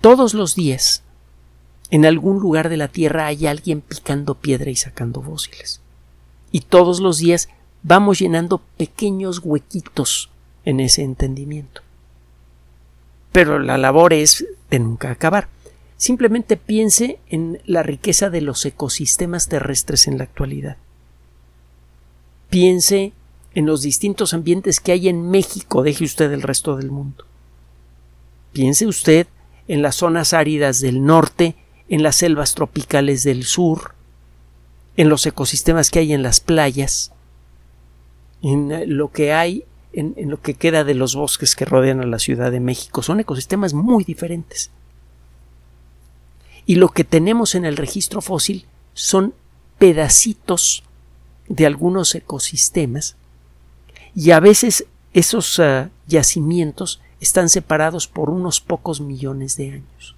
Todos 0.00 0.34
los 0.34 0.54
días, 0.54 1.02
en 1.90 2.04
algún 2.04 2.40
lugar 2.40 2.68
de 2.68 2.76
la 2.76 2.88
Tierra 2.88 3.26
hay 3.26 3.46
alguien 3.46 3.80
picando 3.80 4.34
piedra 4.34 4.70
y 4.70 4.76
sacando 4.76 5.22
fósiles. 5.22 5.80
Y 6.52 6.60
todos 6.60 7.00
los 7.00 7.18
días 7.18 7.48
vamos 7.82 8.18
llenando 8.18 8.60
pequeños 8.76 9.40
huequitos 9.42 10.30
en 10.64 10.80
ese 10.80 11.02
entendimiento. 11.02 11.80
Pero 13.32 13.58
la 13.58 13.78
labor 13.78 14.12
es 14.12 14.44
de 14.70 14.78
nunca 14.78 15.10
acabar. 15.10 15.48
Simplemente 16.00 16.56
piense 16.56 17.18
en 17.28 17.60
la 17.66 17.82
riqueza 17.82 18.30
de 18.30 18.40
los 18.40 18.64
ecosistemas 18.64 19.48
terrestres 19.48 20.08
en 20.08 20.16
la 20.16 20.24
actualidad. 20.24 20.78
Piense 22.48 23.12
en 23.54 23.66
los 23.66 23.82
distintos 23.82 24.32
ambientes 24.32 24.80
que 24.80 24.92
hay 24.92 25.10
en 25.10 25.28
México, 25.28 25.82
deje 25.82 26.04
usted 26.04 26.32
el 26.32 26.40
resto 26.40 26.78
del 26.78 26.90
mundo. 26.90 27.26
Piense 28.54 28.86
usted 28.86 29.26
en 29.68 29.82
las 29.82 29.96
zonas 29.96 30.32
áridas 30.32 30.80
del 30.80 31.04
norte, 31.04 31.54
en 31.90 32.02
las 32.02 32.16
selvas 32.16 32.54
tropicales 32.54 33.22
del 33.22 33.44
sur, 33.44 33.92
en 34.96 35.10
los 35.10 35.26
ecosistemas 35.26 35.90
que 35.90 35.98
hay 35.98 36.14
en 36.14 36.22
las 36.22 36.40
playas, 36.40 37.12
en 38.40 38.96
lo 38.96 39.12
que 39.12 39.34
hay, 39.34 39.66
en, 39.92 40.14
en, 40.16 40.30
lo 40.30 40.40
que 40.40 40.54
queda 40.54 40.82
de 40.82 40.94
los 40.94 41.14
bosques 41.14 41.54
que 41.54 41.66
rodean 41.66 42.00
a 42.00 42.06
la 42.06 42.18
Ciudad 42.18 42.50
de 42.50 42.60
México. 42.60 43.02
Son 43.02 43.20
ecosistemas 43.20 43.74
muy 43.74 44.02
diferentes. 44.02 44.70
Y 46.66 46.76
lo 46.76 46.88
que 46.88 47.04
tenemos 47.04 47.54
en 47.54 47.64
el 47.64 47.76
registro 47.76 48.20
fósil 48.20 48.66
son 48.94 49.34
pedacitos 49.78 50.84
de 51.48 51.66
algunos 51.66 52.14
ecosistemas 52.14 53.16
y 54.14 54.30
a 54.30 54.40
veces 54.40 54.86
esos 55.12 55.58
uh, 55.58 55.88
yacimientos 56.06 57.00
están 57.20 57.48
separados 57.48 58.06
por 58.06 58.30
unos 58.30 58.60
pocos 58.60 59.00
millones 59.00 59.56
de 59.56 59.72
años. 59.72 60.16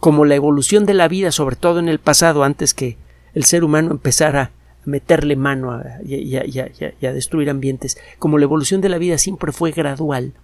Como 0.00 0.24
la 0.24 0.34
evolución 0.34 0.86
de 0.86 0.94
la 0.94 1.08
vida, 1.08 1.32
sobre 1.32 1.56
todo 1.56 1.78
en 1.78 1.88
el 1.88 1.98
pasado, 1.98 2.44
antes 2.44 2.74
que 2.74 2.96
el 3.34 3.44
ser 3.44 3.64
humano 3.64 3.90
empezara 3.90 4.42
a 4.42 4.50
meterle 4.84 5.36
mano 5.36 5.72
a, 5.72 5.84
y, 6.04 6.36
a, 6.36 6.44
y, 6.46 7.06
a, 7.06 7.12
destruir 7.12 7.50
ambientes, 7.50 7.98
como 8.18 8.38
la 8.38 8.44
evolución 8.44 8.80
de 8.80 8.88
la 8.88 8.98
vida 8.98 9.18
siempre 9.18 9.52
fue 9.52 9.72
gradual, 9.72 10.34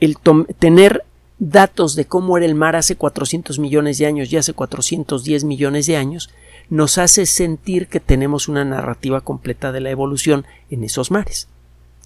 el 0.00 0.16
tener 0.58 1.04
datos 1.38 1.94
de 1.94 2.06
cómo 2.06 2.36
era 2.36 2.46
el 2.46 2.54
mar 2.54 2.76
hace 2.76 2.96
400 2.96 3.58
millones 3.58 3.98
de 3.98 4.06
años 4.06 4.32
y 4.32 4.36
hace 4.36 4.52
410 4.52 5.44
millones 5.44 5.86
de 5.86 5.96
años 5.96 6.30
nos 6.70 6.98
hace 6.98 7.26
sentir 7.26 7.88
que 7.88 8.00
tenemos 8.00 8.48
una 8.48 8.64
narrativa 8.64 9.20
completa 9.20 9.72
de 9.72 9.80
la 9.80 9.90
evolución 9.90 10.46
en 10.70 10.84
esos 10.84 11.10
mares. 11.10 11.48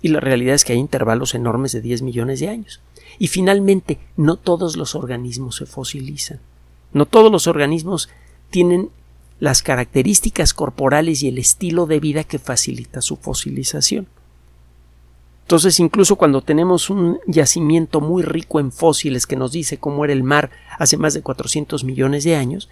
Y 0.00 0.08
la 0.08 0.20
realidad 0.20 0.54
es 0.54 0.64
que 0.64 0.73
hay 0.73 0.78
intervalos 0.78 1.35
enormes 1.35 1.73
de 1.73 1.80
10 1.80 2.02
millones 2.02 2.40
de 2.40 2.49
años. 2.49 2.80
Y 3.18 3.28
finalmente, 3.28 3.99
no 4.16 4.37
todos 4.37 4.76
los 4.76 4.94
organismos 4.94 5.56
se 5.56 5.66
fosilizan. 5.66 6.40
No 6.92 7.06
todos 7.06 7.30
los 7.30 7.47
organismos 7.47 8.09
tienen 8.50 8.90
las 9.40 9.62
características 9.62 10.55
corporales 10.55 11.22
y 11.22 11.29
el 11.29 11.38
estilo 11.38 11.87
de 11.87 12.00
vida 12.00 12.24
que 12.24 12.38
facilita 12.38 13.00
su 13.00 13.16
fosilización. 13.16 14.07
Entonces, 15.48 15.80
incluso 15.80 16.16
cuando 16.16 16.42
tenemos 16.42 16.90
un 16.90 17.20
yacimiento 17.26 18.02
muy 18.02 18.22
rico 18.22 18.61
en 18.61 18.70
fósiles 18.70 19.26
que 19.26 19.34
nos 19.34 19.50
dice 19.50 19.78
cómo 19.78 20.04
era 20.04 20.12
el 20.12 20.22
mar 20.22 20.50
hace 20.78 20.98
más 20.98 21.14
de 21.14 21.22
400 21.22 21.84
millones 21.84 22.24
de 22.24 22.37
años, 22.37 22.68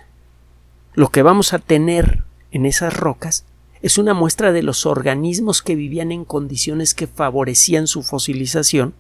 lo 0.92 1.08
que 1.08 1.22
vamos 1.22 1.54
a 1.54 1.58
tener 1.58 2.24
en 2.50 2.66
esas 2.66 2.94
rocas 2.94 3.46
es 3.80 3.96
una 3.96 4.12
muestra 4.12 4.52
de 4.52 4.62
los 4.62 4.84
organismos 4.84 5.62
que 5.62 5.74
vivían 5.74 6.12
en 6.12 6.26
condiciones 6.26 6.92
que 6.92 7.06
favorecían 7.06 7.86
su 7.86 8.02
fosilización 8.02 8.92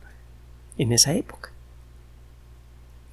en 0.78 0.92
esa 0.92 1.12
época. 1.12 1.52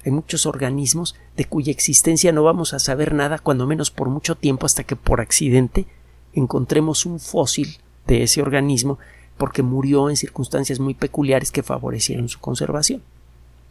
Hay 0.02 0.12
muchos 0.12 0.46
organismos 0.46 1.14
de 1.36 1.44
cuya 1.44 1.72
existencia 1.72 2.32
no 2.32 2.42
vamos 2.42 2.72
a 2.72 2.78
saber 2.78 3.12
nada, 3.12 3.38
cuando 3.38 3.66
menos 3.66 3.90
por 3.90 4.08
mucho 4.08 4.34
tiempo, 4.34 4.64
hasta 4.64 4.84
que 4.84 4.96
por 4.96 5.20
accidente 5.20 5.86
encontremos 6.32 7.04
un 7.04 7.20
fósil 7.20 7.76
de 8.06 8.22
ese 8.22 8.40
organismo 8.40 8.98
porque 9.36 9.62
murió 9.62 10.10
en 10.10 10.16
circunstancias 10.16 10.80
muy 10.80 10.94
peculiares 10.94 11.50
que 11.50 11.62
favorecieron 11.62 12.28
su 12.28 12.38
conservación. 12.40 13.02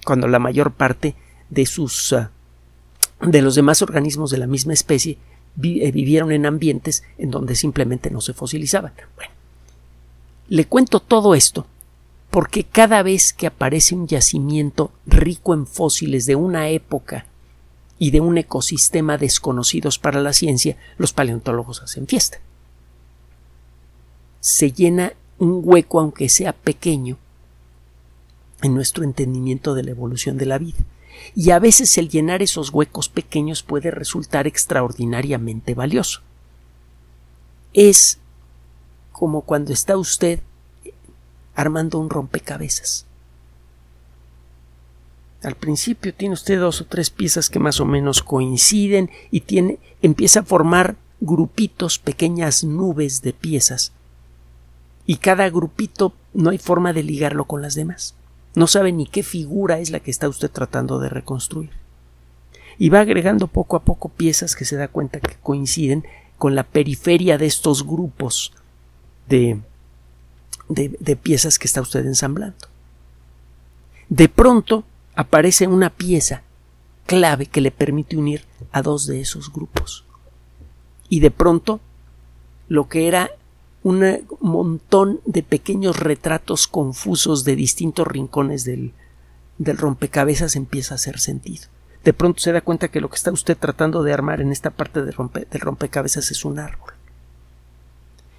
Cuando 0.06 0.28
la 0.28 0.40
mayor 0.40 0.72
parte 0.74 1.16
de 1.50 1.66
sus 1.66 2.12
uh, 2.12 2.28
de 3.22 3.42
los 3.42 3.56
demás 3.56 3.82
organismos 3.82 4.32
de 4.32 4.38
la 4.38 4.48
misma 4.48 4.74
especie 4.74 5.18
eh, 5.62 5.92
vivieron 5.92 6.32
en 6.32 6.46
ambientes 6.46 7.04
en 7.18 7.32
donde 7.32 7.56
simplemente 7.56 8.10
no 8.10 8.22
se 8.22 8.34
fosilizaban. 8.34 8.94
Bueno, 9.16 9.32
le 10.50 10.66
cuento 10.66 11.00
todo 11.00 11.36
esto 11.36 11.66
porque 12.30 12.64
cada 12.64 13.04
vez 13.04 13.32
que 13.32 13.48
aparece 13.48 13.94
un 13.94 14.08
yacimiento 14.08 14.92
rico 15.06 15.54
en 15.54 15.68
fósiles 15.68 16.26
de 16.26 16.36
una 16.36 16.70
época 16.70 17.28
y 18.00 18.10
de 18.10 18.22
un 18.22 18.40
ecosistema 18.40 19.20
desconocidos 19.20 20.00
para 20.00 20.20
la 20.20 20.34
ciencia, 20.34 20.76
los 20.98 21.14
paleontólogos 21.14 21.84
hacen 21.84 22.08
fiesta. 22.08 22.40
Se 24.40 24.72
llena 24.72 25.14
un 25.40 25.62
hueco, 25.64 26.00
aunque 26.00 26.30
sea 26.30 26.54
pequeño, 26.54 27.18
en 28.62 28.74
nuestro 28.74 29.04
entendimiento 29.04 29.74
de 29.74 29.84
la 29.84 29.92
evolución 29.92 30.38
de 30.38 30.46
la 30.46 30.58
vida 30.58 30.80
y 31.36 31.52
a 31.52 31.60
veces 31.60 31.98
el 31.98 32.10
llenar 32.10 32.42
esos 32.42 32.70
huecos 32.72 33.10
pequeños 33.10 33.64
puede 33.64 33.92
resultar 33.92 34.48
extraordinariamente 34.48 35.74
valioso. 35.74 36.22
Es 37.74 38.20
como 39.12 39.42
cuando 39.42 39.74
está 39.74 39.98
usted 39.98 40.40
armando 41.56 42.00
un 42.00 42.10
rompecabezas. 42.10 43.06
Al 45.44 45.56
principio 45.56 46.14
tiene 46.14 46.34
usted 46.34 46.60
dos 46.60 46.82
o 46.82 46.86
tres 46.86 47.10
piezas 47.10 47.50
que 47.50 47.60
más 47.60 47.80
o 47.80 47.86
menos 47.86 48.24
coinciden 48.24 49.10
y 49.30 49.42
tiene, 49.42 49.80
empieza 50.02 50.42
a 50.42 50.44
formar 50.44 50.96
grupitos, 51.20 52.00
pequeñas 52.00 52.64
nubes 52.64 53.22
de 53.22 53.34
piezas. 53.34 53.92
Y 55.06 55.18
cada 55.18 55.50
grupito 55.50 56.14
no 56.34 56.50
hay 56.50 56.58
forma 56.58 56.94
de 56.94 57.04
ligarlo 57.04 57.46
con 57.46 57.62
las 57.62 57.76
demás. 57.76 58.16
No 58.56 58.68
sabe 58.68 58.92
ni 58.92 59.06
qué 59.06 59.24
figura 59.24 59.80
es 59.80 59.90
la 59.90 60.00
que 60.00 60.12
está 60.12 60.30
usted 60.30 60.50
tratando 60.50 61.00
de 61.00 61.10
reconstruir. 61.10 61.72
Y 62.78 62.90
va 62.90 63.02
agregando 63.02 63.48
poco 63.48 63.76
a 63.76 63.84
poco 63.84 64.10
piezas 64.10 64.56
que 64.56 64.66
se 64.66 64.76
da 64.76 64.88
cuenta 64.88 65.20
que 65.20 65.36
coinciden 65.42 66.06
con 66.38 66.56
la 66.56 66.64
periferia 66.64 67.38
de 67.38 67.46
estos 67.46 67.86
grupos 67.86 68.54
de, 69.28 69.60
de, 70.70 70.96
de 71.00 71.16
piezas 71.16 71.60
que 71.60 71.68
está 71.68 71.82
usted 71.82 72.06
ensamblando. 72.06 72.68
De 74.10 74.30
pronto 74.30 74.84
aparece 75.16 75.68
una 75.68 75.90
pieza 75.90 76.44
clave 77.06 77.46
que 77.46 77.62
le 77.62 77.72
permite 77.72 78.18
unir 78.18 78.46
a 78.72 78.82
dos 78.82 79.08
de 79.08 79.22
esos 79.22 79.52
grupos. 79.52 80.06
Y 81.10 81.20
de 81.20 81.32
pronto 81.32 81.80
lo 82.68 82.88
que 82.88 83.08
era 83.08 83.30
un 83.84 84.26
montón 84.40 85.20
de 85.26 85.44
pequeños 85.44 86.00
retratos 86.00 86.68
confusos 86.68 87.44
de 87.44 87.56
distintos 87.56 88.08
rincones 88.08 88.64
del, 88.64 88.94
del 89.58 89.78
rompecabezas 89.78 90.56
empieza 90.56 90.94
a 90.94 90.96
hacer 90.96 91.20
sentido. 91.20 91.68
De 92.04 92.14
pronto 92.14 92.42
se 92.42 92.52
da 92.52 92.62
cuenta 92.62 92.90
que 92.90 93.02
lo 93.02 93.10
que 93.10 93.16
está 93.16 93.32
usted 93.32 93.58
tratando 93.58 94.04
de 94.04 94.14
armar 94.14 94.42
en 94.42 94.52
esta 94.52 94.70
parte 94.70 95.04
del, 95.04 95.14
rompe, 95.14 95.48
del 95.50 95.62
rompecabezas 95.62 96.32
es 96.32 96.44
un 96.46 96.60
árbol. 96.60 96.94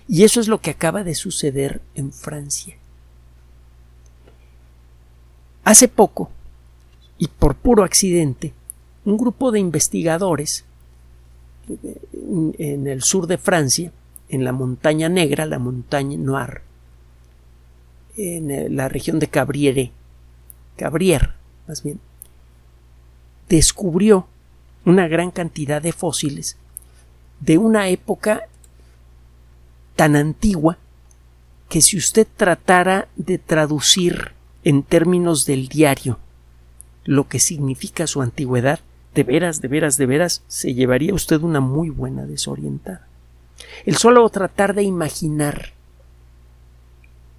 Y 0.07 0.25
eso 0.25 0.41
es 0.41 0.49
lo 0.49 0.61
que 0.61 0.71
acaba 0.71 1.03
de 1.03 1.15
suceder 1.15 1.81
en 1.95 2.13
Francia. 2.13 2.77
Hace 5.65 5.89
poco, 5.89 6.31
y 7.17 7.29
por 7.29 7.55
puro 7.55 7.85
accidente, 7.85 8.53
un 9.05 9.17
grupo 9.17 9.51
de 9.51 9.61
investigadores 9.61 10.65
en 12.59 12.87
el 12.87 13.03
sur 13.03 13.27
de 13.27 13.39
Francia 13.39 13.93
en 14.29 14.45
la 14.45 14.53
montaña 14.53 15.09
negra, 15.09 15.47
la 15.47 15.59
montaña 15.59 16.17
noir, 16.19 16.63
en 18.17 18.51
eh, 18.51 18.69
la 18.69 18.89
región 18.89 19.19
de 19.19 19.29
Cabriere, 19.29 19.93
Cabrier, 20.77 21.35
más 21.69 21.83
bien, 21.83 22.01
descubrió 23.49 24.27
una 24.85 25.09
gran 25.09 25.31
cantidad 25.31 25.81
de 25.81 25.93
fósiles 25.93 26.57
de 27.41 27.59
una 27.59 27.89
época 27.89 28.43
tan 29.97 30.17
antigua 30.17 30.79
que 31.69 31.83
si 31.83 31.97
usted 31.97 32.27
tratara 32.37 33.09
de 33.17 33.39
traducir 33.39 34.33
en 34.65 34.83
términos 34.83 35.47
del 35.47 35.69
diario 35.69 36.19
lo 37.05 37.29
que 37.29 37.39
significa 37.39 38.07
su 38.07 38.23
antigüedad, 38.23 38.81
de 39.15 39.23
veras, 39.23 39.61
de 39.61 39.69
veras, 39.69 39.97
de 39.97 40.07
veras, 40.07 40.43
se 40.49 40.75
llevaría 40.75 41.15
usted 41.15 41.41
una 41.43 41.61
muy 41.61 41.91
buena 41.91 42.27
desorientada. 42.27 43.07
El 43.85 43.97
solo 43.97 44.29
tratar 44.29 44.75
de 44.75 44.83
imaginar 44.83 45.73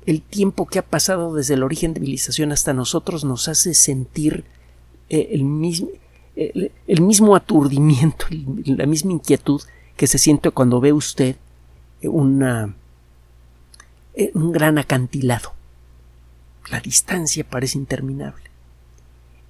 el 0.06 0.22
tiempo 0.22 0.68
que 0.68 0.80
ha 0.80 0.84
pasado 0.84 1.34
desde 1.34 1.56
el 1.56 1.64
origen 1.64 1.94
de 1.94 2.00
civilización 2.00 2.52
hasta 2.52 2.74
nosotros 2.74 3.24
nos 3.24 3.48
hace 3.48 3.74
sentir 3.74 4.46
eh, 5.10 5.30
el, 5.32 5.44
mismo, 5.44 5.90
el, 6.36 7.02
mismo 7.02 7.36
aturdimiento, 7.36 8.26
la 8.66 8.86
misma 8.86 9.14
inquietud 9.14 9.62
que 9.98 10.08
se 10.08 10.20
siente 10.20 10.52
cuando 10.52 10.80
ve 10.80 10.94
usted 10.94 11.38
una, 12.04 12.76
eh, 14.14 14.32
un 14.34 14.52
gran 14.52 14.78
acantilado. 14.78 15.54
La 16.70 16.80
distancia 16.80 17.44
parece 17.44 17.78
interminable. 17.78 18.44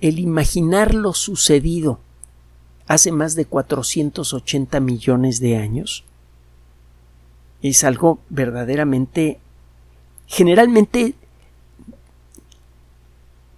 El 0.02 0.20
imaginar 0.20 0.94
lo 0.94 1.14
sucedido 1.14 2.00
hace 2.88 3.12
más 3.12 3.36
de 3.36 3.46
480 3.46 4.80
millones 4.80 5.40
de 5.40 5.58
años 5.58 6.04
es 7.70 7.84
algo 7.84 8.20
verdaderamente 8.30 9.40
generalmente 10.28 11.16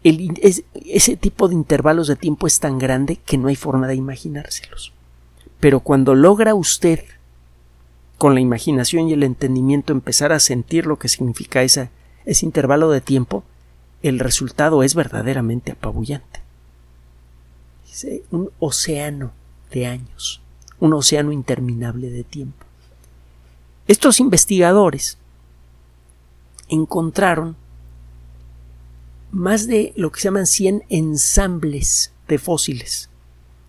ese 0.03 1.17
tipo 1.17 1.47
de 1.47 1.55
intervalos 1.55 2.07
de 2.07 2.15
tiempo 2.15 2.47
es 2.47 2.59
tan 2.59 2.77
grande 2.77 3.17
que 3.17 3.37
no 3.37 3.49
hay 3.49 3.55
forma 3.55 3.87
de 3.87 3.95
imaginárselos. 3.95 4.93
Pero 5.59 5.81
cuando 5.81 6.15
logra 6.15 6.55
usted, 6.55 7.03
con 8.17 8.33
la 8.33 8.39
imaginación 8.39 9.09
y 9.09 9.13
el 9.13 9.23
entendimiento, 9.23 9.91
empezar 9.91 10.31
a 10.31 10.39
sentir 10.39 10.85
lo 10.85 10.97
que 10.97 11.09
significa 11.09 11.61
ese 11.63 11.89
intervalo 12.41 12.89
de 12.89 13.01
tiempo, 13.01 13.43
el 14.01 14.19
resultado 14.19 14.83
es 14.83 14.95
verdaderamente 14.95 15.73
apabullante. 15.73 16.41
Es 17.91 18.07
un 18.31 18.51
océano 18.59 19.33
de 19.71 19.87
años, 19.87 20.41
un 20.79 20.93
océano 20.93 21.31
interminable 21.31 22.09
de 22.09 22.23
tiempo. 22.23 22.66
Estos 23.87 24.19
investigadores 24.19 25.17
encontraron 26.67 27.55
más 29.31 29.65
de 29.65 29.93
lo 29.95 30.11
que 30.11 30.19
se 30.19 30.25
llaman 30.25 30.45
100 30.45 30.83
ensambles 30.89 32.11
de 32.27 32.37
fósiles. 32.37 33.09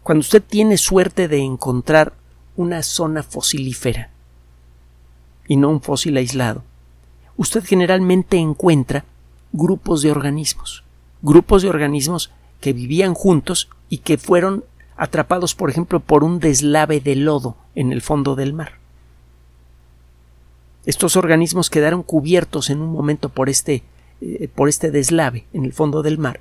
Cuando 0.02 0.20
usted 0.20 0.42
tiene 0.42 0.76
suerte 0.76 1.28
de 1.28 1.38
encontrar 1.38 2.14
una 2.56 2.82
zona 2.82 3.22
fosilífera 3.22 4.10
y 5.46 5.56
no 5.56 5.68
un 5.68 5.80
fósil 5.80 6.16
aislado, 6.16 6.64
usted 7.36 7.62
generalmente 7.64 8.38
encuentra 8.38 9.04
grupos 9.52 10.02
de 10.02 10.10
organismos, 10.10 10.82
grupos 11.22 11.62
de 11.62 11.68
organismos 11.68 12.32
que 12.60 12.72
vivían 12.72 13.14
juntos 13.14 13.68
y 13.88 13.98
que 13.98 14.18
fueron 14.18 14.64
atrapados, 14.96 15.54
por 15.54 15.70
ejemplo, 15.70 16.00
por 16.00 16.24
un 16.24 16.40
deslave 16.40 17.00
de 17.00 17.14
lodo 17.14 17.56
en 17.76 17.92
el 17.92 18.02
fondo 18.02 18.34
del 18.34 18.52
mar. 18.52 18.77
Estos 20.86 21.16
organismos 21.16 21.70
quedaron 21.70 22.02
cubiertos 22.02 22.70
en 22.70 22.80
un 22.80 22.92
momento 22.92 23.28
por 23.28 23.48
este, 23.48 23.82
eh, 24.20 24.48
por 24.54 24.68
este 24.68 24.90
deslave 24.90 25.46
en 25.52 25.64
el 25.64 25.72
fondo 25.72 26.02
del 26.02 26.18
mar 26.18 26.40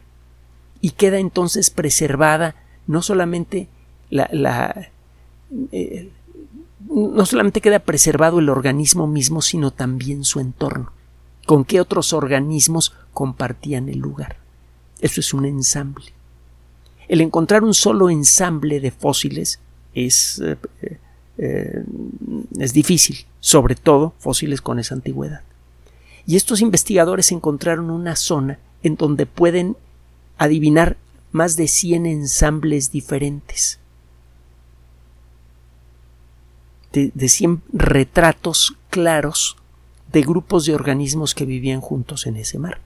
y 0.82 0.92
queda 0.92 1.20
entonces 1.20 1.70
preservada 1.70 2.56
no 2.86 3.02
solamente 3.02 3.68
la, 4.10 4.90
eh, 5.72 6.10
no 6.90 7.26
solamente 7.26 7.62
queda 7.62 7.80
preservado 7.80 8.40
el 8.40 8.50
organismo 8.50 9.08
mismo, 9.08 9.42
sino 9.42 9.72
también 9.72 10.24
su 10.24 10.40
entorno. 10.40 10.94
¿Con 11.46 11.66
qué 11.66 11.82
otros 11.82 12.14
organismos 12.14 12.94
compartían 13.14 13.90
el 13.90 14.00
lugar? 14.00 14.38
Eso 15.02 15.20
es 15.20 15.34
un 15.34 15.46
ensamble. 15.46 16.14
El 17.08 17.22
encontrar 17.22 17.64
un 17.64 17.74
solo 17.74 18.10
ensamble 18.10 18.80
de 18.80 18.92
fósiles 18.92 19.60
es 19.94 20.42
eh, 21.38 21.84
es 22.58 22.74
difícil, 22.74 23.27
sobre 23.40 23.76
todo 23.76 24.14
fósiles 24.20 24.62
con 24.62 24.80
esa 24.80 24.96
antigüedad. 24.96 25.42
Y 26.26 26.36
estos 26.36 26.62
investigadores 26.62 27.32
encontraron 27.32 27.90
una 27.90 28.16
zona 28.16 28.60
en 28.84 28.96
donde 28.96 29.26
pueden 29.26 29.78
adivinar 30.38 30.98
más 31.32 31.56
de 31.56 31.68
100 31.68 32.06
ensambles 32.06 32.92
diferentes. 32.92 33.80
De, 36.92 37.12
de 37.14 37.30
100 37.30 37.62
retratos 37.74 38.76
claros 38.90 39.58
de 40.12 40.22
grupos 40.22 40.66
de 40.66 40.74
organismos 40.74 41.36
que 41.36 41.46
vivían 41.46 41.82
juntos 41.82 42.28
en 42.28 42.38
ese 42.38 42.60
mar. 42.60 42.80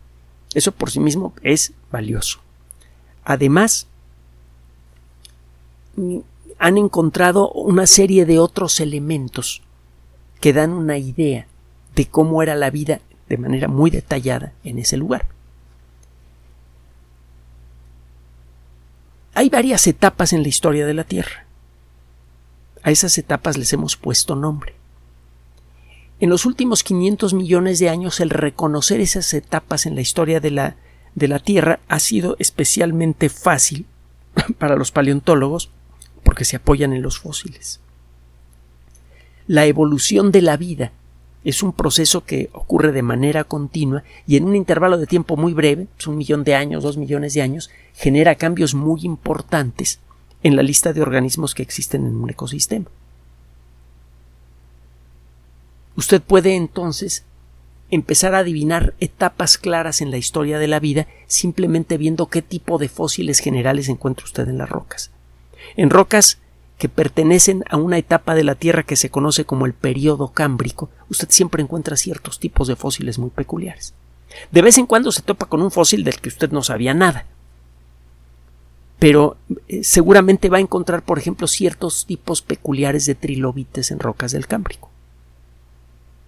Eso 0.53 0.71
por 0.71 0.91
sí 0.91 0.99
mismo 0.99 1.33
es 1.43 1.73
valioso. 1.91 2.39
Además, 3.23 3.87
han 6.57 6.77
encontrado 6.77 7.51
una 7.51 7.87
serie 7.87 8.25
de 8.25 8.39
otros 8.39 8.79
elementos 8.79 9.61
que 10.41 10.51
dan 10.51 10.73
una 10.73 10.97
idea 10.97 11.47
de 11.95 12.07
cómo 12.07 12.43
era 12.43 12.55
la 12.55 12.71
vida 12.71 12.99
de 13.29 13.37
manera 13.37 13.69
muy 13.69 13.91
detallada 13.91 14.51
en 14.63 14.79
ese 14.79 14.97
lugar. 14.97 15.27
Hay 19.33 19.49
varias 19.49 19.87
etapas 19.87 20.33
en 20.33 20.41
la 20.41 20.49
historia 20.49 20.85
de 20.85 20.93
la 20.93 21.05
Tierra. 21.05 21.45
A 22.83 22.91
esas 22.91 23.17
etapas 23.17 23.57
les 23.57 23.71
hemos 23.71 23.95
puesto 23.95 24.35
nombre. 24.35 24.73
En 26.19 26.29
los 26.29 26.45
últimos 26.45 26.83
500 26.83 27.33
millones 27.33 27.79
de 27.79 27.89
años 27.89 28.19
el 28.19 28.31
reconocer 28.31 28.99
esas 28.99 29.33
etapas 29.33 29.85
en 29.85 29.95
la 29.95 30.01
historia 30.01 30.39
de 30.39 30.51
la, 30.51 30.75
de 31.15 31.27
la 31.27 31.39
Tierra 31.39 31.79
ha 31.87 31.99
sido 31.99 32.35
especialmente 32.39 33.29
fácil 33.29 33.85
para 34.57 34.75
los 34.75 34.91
paleontólogos 34.91 35.69
porque 36.23 36.45
se 36.45 36.57
apoyan 36.57 36.93
en 36.93 37.03
los 37.03 37.19
fósiles. 37.19 37.79
La 39.51 39.65
evolución 39.65 40.31
de 40.31 40.41
la 40.41 40.55
vida 40.55 40.93
es 41.43 41.61
un 41.61 41.73
proceso 41.73 42.23
que 42.23 42.49
ocurre 42.53 42.93
de 42.93 43.01
manera 43.01 43.43
continua 43.43 44.01
y 44.25 44.37
en 44.37 44.45
un 44.45 44.55
intervalo 44.55 44.97
de 44.97 45.07
tiempo 45.07 45.35
muy 45.35 45.51
breve, 45.51 45.87
pues 45.93 46.07
un 46.07 46.17
millón 46.17 46.45
de 46.45 46.55
años, 46.55 46.83
dos 46.83 46.95
millones 46.95 47.33
de 47.33 47.41
años, 47.41 47.69
genera 47.93 48.35
cambios 48.35 48.73
muy 48.75 49.01
importantes 49.03 49.99
en 50.41 50.55
la 50.55 50.63
lista 50.63 50.93
de 50.93 51.01
organismos 51.01 51.53
que 51.53 51.63
existen 51.63 52.05
en 52.05 52.15
un 52.15 52.29
ecosistema. 52.29 52.85
Usted 55.97 56.21
puede 56.21 56.55
entonces 56.55 57.25
empezar 57.89 58.35
a 58.35 58.37
adivinar 58.37 58.93
etapas 59.01 59.57
claras 59.57 59.99
en 59.99 60.11
la 60.11 60.17
historia 60.17 60.59
de 60.59 60.69
la 60.69 60.79
vida 60.79 61.07
simplemente 61.27 61.97
viendo 61.97 62.27
qué 62.27 62.41
tipo 62.41 62.77
de 62.77 62.87
fósiles 62.87 63.39
generales 63.39 63.89
encuentra 63.89 64.23
usted 64.23 64.47
en 64.47 64.59
las 64.59 64.69
rocas 64.69 65.11
en 65.75 65.89
rocas 65.89 66.39
que 66.81 66.89
pertenecen 66.89 67.63
a 67.69 67.77
una 67.77 67.99
etapa 67.99 68.33
de 68.33 68.43
la 68.43 68.55
Tierra 68.55 68.81
que 68.81 68.95
se 68.95 69.11
conoce 69.11 69.45
como 69.45 69.67
el 69.67 69.73
período 69.73 70.29
cámbrico, 70.29 70.89
usted 71.09 71.29
siempre 71.29 71.61
encuentra 71.61 71.95
ciertos 71.95 72.39
tipos 72.39 72.67
de 72.67 72.75
fósiles 72.75 73.19
muy 73.19 73.29
peculiares. 73.29 73.93
De 74.49 74.63
vez 74.63 74.79
en 74.79 74.87
cuando 74.87 75.11
se 75.11 75.21
topa 75.21 75.45
con 75.45 75.61
un 75.61 75.69
fósil 75.69 76.03
del 76.03 76.19
que 76.19 76.29
usted 76.29 76.49
no 76.49 76.63
sabía 76.63 76.95
nada. 76.95 77.27
Pero 78.97 79.37
eh, 79.67 79.83
seguramente 79.83 80.49
va 80.49 80.57
a 80.57 80.61
encontrar, 80.61 81.03
por 81.03 81.19
ejemplo, 81.19 81.45
ciertos 81.45 82.07
tipos 82.07 82.41
peculiares 82.41 83.05
de 83.05 83.13
trilobites 83.13 83.91
en 83.91 83.99
rocas 83.99 84.31
del 84.31 84.47
Cámbrico. 84.47 84.89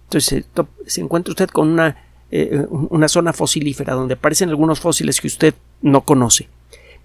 Entonces 0.04 0.44
se, 0.86 1.00
encuentra 1.00 1.32
usted 1.32 1.48
con 1.48 1.66
una, 1.66 1.96
eh, 2.30 2.64
una 2.70 3.08
zona 3.08 3.32
fosilífera 3.32 3.94
donde 3.94 4.14
aparecen 4.14 4.50
algunos 4.50 4.78
fósiles 4.78 5.20
que 5.20 5.26
usted 5.26 5.54
no 5.82 6.02
conoce 6.02 6.48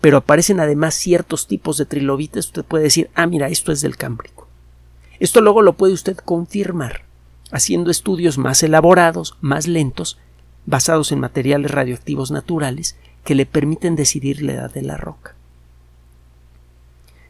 pero 0.01 0.17
aparecen 0.17 0.59
además 0.59 0.95
ciertos 0.95 1.47
tipos 1.47 1.77
de 1.77 1.85
trilobites, 1.85 2.47
usted 2.47 2.63
puede 2.63 2.85
decir, 2.85 3.09
ah, 3.15 3.27
mira, 3.27 3.49
esto 3.49 3.71
es 3.71 3.81
del 3.81 3.97
Cámbrico. 3.97 4.47
Esto 5.19 5.41
luego 5.41 5.61
lo 5.61 5.73
puede 5.73 5.93
usted 5.93 6.17
confirmar 6.17 7.03
haciendo 7.51 7.91
estudios 7.91 8.37
más 8.37 8.63
elaborados, 8.63 9.35
más 9.41 9.67
lentos, 9.67 10.17
basados 10.65 11.11
en 11.11 11.19
materiales 11.19 11.71
radioactivos 11.71 12.31
naturales 12.31 12.95
que 13.23 13.35
le 13.35 13.45
permiten 13.45 13.95
decidir 13.95 14.41
la 14.41 14.53
edad 14.53 14.73
de 14.73 14.83
la 14.83 14.97
roca. 14.97 15.35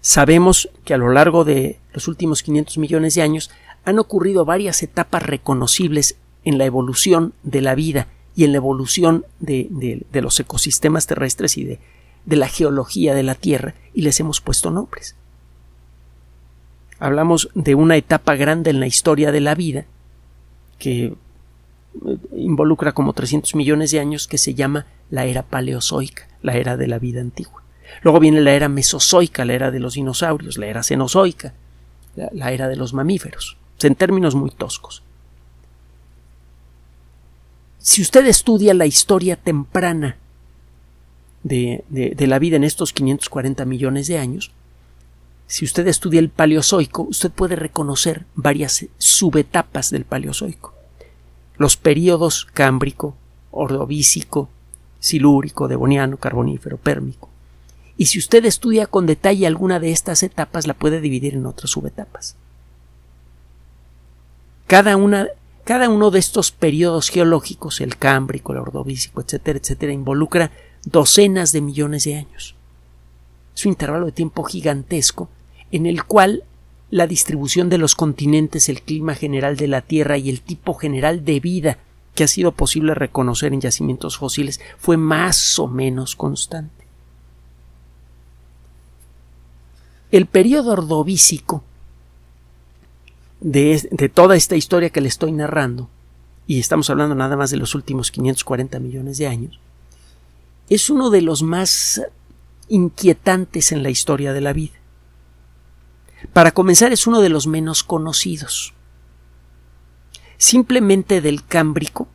Sabemos 0.01 0.69
que 0.85 0.93
a 0.93 0.97
lo 0.97 1.09
largo 1.09 1.45
de 1.45 1.79
los 1.93 2.07
últimos 2.07 2.43
500 2.43 2.77
millones 2.77 3.15
de 3.15 3.21
años 3.21 3.49
han 3.85 3.99
ocurrido 3.99 4.45
varias 4.45 4.83
etapas 4.83 5.23
reconocibles 5.23 6.17
en 6.43 6.57
la 6.57 6.65
evolución 6.65 7.33
de 7.43 7.61
la 7.61 7.75
vida 7.75 8.07
y 8.35 8.43
en 8.43 8.51
la 8.51 8.57
evolución 8.57 9.25
de, 9.39 9.67
de 10.09 10.21
los 10.21 10.39
ecosistemas 10.39 11.07
terrestres 11.07 11.57
y 11.57 11.63
de 11.63 11.79
de 12.25 12.35
la 12.35 12.47
geología 12.47 13.13
de 13.13 13.23
la 13.23 13.35
Tierra 13.35 13.75
y 13.93 14.01
les 14.01 14.19
hemos 14.19 14.41
puesto 14.41 14.71
nombres. 14.71 15.15
Hablamos 16.99 17.49
de 17.55 17.75
una 17.75 17.95
etapa 17.95 18.35
grande 18.35 18.69
en 18.69 18.79
la 18.79 18.87
historia 18.87 19.31
de 19.31 19.39
la 19.39 19.55
vida 19.55 19.85
que 20.77 21.05
eh, 21.05 22.17
involucra 22.35 22.91
como 22.91 23.13
300 23.13 23.55
millones 23.55 23.91
de 23.91 23.99
años 23.99 24.27
que 24.27 24.37
se 24.37 24.53
llama 24.53 24.85
la 25.09 25.25
era 25.25 25.43
paleozoica, 25.43 26.27
la 26.41 26.55
era 26.55 26.77
de 26.77 26.87
la 26.87 26.99
vida 26.99 27.21
antigua. 27.21 27.63
Luego 28.01 28.19
viene 28.19 28.41
la 28.41 28.51
era 28.51 28.69
mesozoica, 28.69 29.45
la 29.45 29.53
era 29.53 29.71
de 29.71 29.79
los 29.79 29.93
dinosaurios, 29.95 30.57
la 30.57 30.67
era 30.67 30.83
cenozoica, 30.83 31.53
la, 32.15 32.51
era 32.51 32.67
de 32.67 32.75
los 32.75 32.93
mamíferos, 32.93 33.57
en 33.81 33.95
términos 33.95 34.35
muy 34.35 34.51
toscos. 34.51 35.03
si 37.79 38.01
usted 38.01 38.25
estudia 38.27 38.73
la 38.73 38.85
historia 38.85 39.35
temprana 39.37 40.17
de, 41.43 41.83
de, 41.89 42.27
la 42.27 42.39
vida 42.39 42.55
en 42.55 42.63
estos 42.63 42.93
540 42.93 43.65
millones 43.65 44.07
de 44.07 44.17
años, 44.17 44.51
si 45.47 45.65
usted 45.65 45.87
estudia 45.87 46.19
el 46.19 46.29
Paleozoico, 46.29 47.03
usted 47.03 47.31
puede 47.31 47.55
reconocer 47.55 48.25
varias 48.35 48.85
subetapas 48.97 49.89
del 49.89 50.05
Paleozoico. 50.05 50.73
Los 51.57 51.75
períodos 51.75 52.45
Cámbrico, 52.53 53.15
Ordovícico, 53.51 54.49
Silúrico, 54.99 55.67
Devoniano, 55.67 56.17
Carbonífero, 56.17 56.77
Pérmico. 56.77 57.29
Y 57.97 58.05
si 58.05 58.19
usted 58.19 58.45
estudia 58.45 58.85
con 58.85 59.05
detalle 59.05 59.47
alguna 59.47 59.79
de 59.79 59.91
estas 59.91 60.23
etapas, 60.23 60.67
la 60.67 60.73
puede 60.73 61.01
dividir 61.01 61.33
en 61.33 61.45
otras 61.45 61.71
subetapas. 61.71 62.35
Cada, 64.67 64.95
una, 64.95 65.27
cada 65.63 65.89
uno 65.89 66.11
de 66.11 66.19
estos 66.19 66.51
periodos 66.51 67.09
geológicos, 67.09 67.81
el 67.81 67.97
Cámbrico, 67.97 68.53
el 68.53 68.59
Ordovícico, 68.59 69.21
etcétera, 69.21 69.59
etcétera, 69.59 69.91
involucra 69.91 70.51
docenas 70.85 71.51
de 71.51 71.61
millones 71.61 72.03
de 72.05 72.15
años. 72.15 72.55
Es 73.55 73.65
un 73.65 73.71
intervalo 73.71 74.05
de 74.05 74.11
tiempo 74.11 74.43
gigantesco 74.43 75.29
en 75.71 75.85
el 75.85 76.03
cual 76.03 76.43
la 76.91 77.07
distribución 77.07 77.69
de 77.69 77.77
los 77.77 77.95
continentes, 77.95 78.69
el 78.69 78.81
clima 78.81 79.13
general 79.15 79.57
de 79.57 79.67
la 79.67 79.81
Tierra 79.81 80.17
y 80.17 80.29
el 80.29 80.41
tipo 80.41 80.73
general 80.73 81.23
de 81.23 81.39
vida 81.39 81.77
que 82.15 82.23
ha 82.23 82.27
sido 82.27 82.51
posible 82.51 82.95
reconocer 82.95 83.53
en 83.53 83.61
yacimientos 83.61 84.17
fósiles 84.17 84.59
fue 84.77 84.97
más 84.97 85.59
o 85.59 85.67
menos 85.67 86.15
constante. 86.15 86.85
El 90.11 90.25
periodo 90.25 90.71
ordovícico 90.71 91.63
de, 93.41 93.87
de, 93.91 94.09
toda 94.09 94.35
esta 94.35 94.55
historia 94.55 94.89
que 94.89 95.01
le 95.01 95.07
estoy 95.07 95.31
narrando, 95.31 95.87
y 96.47 96.59
estamos 96.59 96.89
hablando 96.89 97.13
nada 97.13 97.37
más 97.37 97.51
de 97.51 97.57
los 97.57 97.75
últimos 97.75 98.09
540 98.11 98.79
millones 98.79 99.19
de 99.19 99.27
años, 99.27 99.59
es 100.69 100.89
uno 100.89 101.09
de 101.09 101.21
los 101.21 101.43
más 101.43 102.01
inquietantes 102.67 103.71
en 103.71 103.83
la 103.83 103.89
historia 103.89 104.33
de 104.33 104.41
la 104.41 104.53
vida. 104.53 104.73
Para 106.33 106.51
comenzar, 106.51 106.91
es 106.91 107.07
uno 107.07 107.21
de 107.21 107.29
los 107.29 107.47
menos 107.47 107.83
conocidos. 107.83 108.73
Simplemente 110.37 111.21
del 111.21 111.45
Cámbrico 111.45 112.07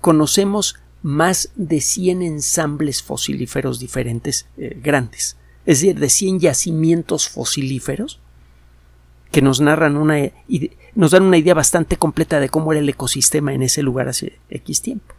conocemos 0.00 0.76
más 1.02 1.50
de 1.56 1.80
100 1.80 2.22
ensambles 2.22 3.02
fosilíferos 3.02 3.80
diferentes 3.80 4.46
eh, 4.56 4.78
grandes, 4.80 5.36
es 5.66 5.80
decir, 5.80 5.98
de 5.98 6.08
100 6.08 6.40
yacimientos 6.40 7.28
fosilíferos 7.28 8.20
que 9.32 9.42
nos 9.42 9.60
narran 9.60 9.96
una 9.96 10.30
nos 10.94 11.10
dan 11.10 11.22
una 11.22 11.38
idea 11.38 11.54
bastante 11.54 11.96
completa 11.96 12.38
de 12.38 12.50
cómo 12.50 12.70
era 12.72 12.80
el 12.80 12.88
ecosistema 12.88 13.54
en 13.54 13.62
ese 13.62 13.82
lugar 13.82 14.08
hace 14.08 14.38
X 14.50 14.82
tiempo. 14.82 15.14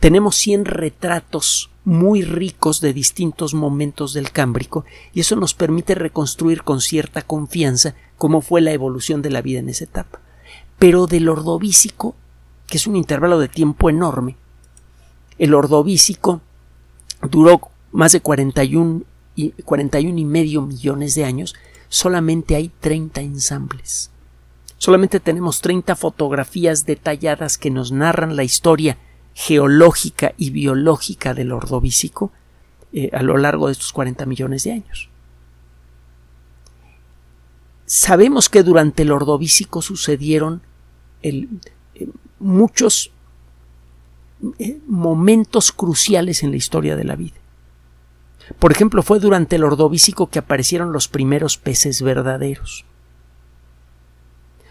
Tenemos 0.00 0.36
100 0.36 0.64
retratos 0.64 1.70
muy 1.84 2.22
ricos 2.22 2.80
de 2.80 2.94
distintos 2.94 3.52
momentos 3.52 4.14
del 4.14 4.32
Cámbrico 4.32 4.86
y 5.12 5.20
eso 5.20 5.36
nos 5.36 5.52
permite 5.52 5.94
reconstruir 5.94 6.62
con 6.62 6.80
cierta 6.80 7.20
confianza 7.20 7.94
cómo 8.16 8.40
fue 8.40 8.62
la 8.62 8.72
evolución 8.72 9.20
de 9.20 9.28
la 9.28 9.42
vida 9.42 9.60
en 9.60 9.68
esa 9.68 9.84
etapa. 9.84 10.20
Pero 10.78 11.06
del 11.06 11.28
Ordovícico, 11.28 12.14
que 12.66 12.78
es 12.78 12.86
un 12.86 12.96
intervalo 12.96 13.38
de 13.38 13.48
tiempo 13.48 13.90
enorme, 13.90 14.36
el 15.38 15.52
Ordovícico 15.52 16.40
duró 17.30 17.60
más 17.92 18.12
de 18.12 18.20
41 18.20 19.02
y, 19.36 19.50
41 19.50 20.18
y 20.18 20.24
medio 20.24 20.62
millones 20.62 21.14
de 21.14 21.26
años, 21.26 21.54
solamente 21.90 22.56
hay 22.56 22.70
30 22.80 23.20
ensambles. 23.20 24.10
Solamente 24.78 25.20
tenemos 25.20 25.60
30 25.60 25.94
fotografías 25.94 26.86
detalladas 26.86 27.58
que 27.58 27.70
nos 27.70 27.92
narran 27.92 28.34
la 28.34 28.44
historia 28.44 28.96
geológica 29.34 30.34
y 30.36 30.50
biológica 30.50 31.34
del 31.34 31.52
ordovícico 31.52 32.32
eh, 32.92 33.10
a 33.12 33.22
lo 33.22 33.36
largo 33.36 33.66
de 33.66 33.72
estos 33.72 33.92
40 33.92 34.26
millones 34.26 34.64
de 34.64 34.72
años. 34.72 35.08
Sabemos 37.86 38.48
que 38.48 38.62
durante 38.62 39.02
el 39.02 39.12
ordovícico 39.12 39.82
sucedieron 39.82 40.62
eh, 41.22 41.46
muchos 42.38 43.12
eh, 44.58 44.80
momentos 44.86 45.72
cruciales 45.72 46.42
en 46.42 46.50
la 46.50 46.56
historia 46.56 46.96
de 46.96 47.04
la 47.04 47.16
vida. 47.16 47.36
Por 48.58 48.72
ejemplo, 48.72 49.02
fue 49.02 49.20
durante 49.20 49.56
el 49.56 49.64
ordovícico 49.64 50.28
que 50.28 50.38
aparecieron 50.40 50.92
los 50.92 51.08
primeros 51.08 51.56
peces 51.56 52.02
verdaderos. 52.02 52.84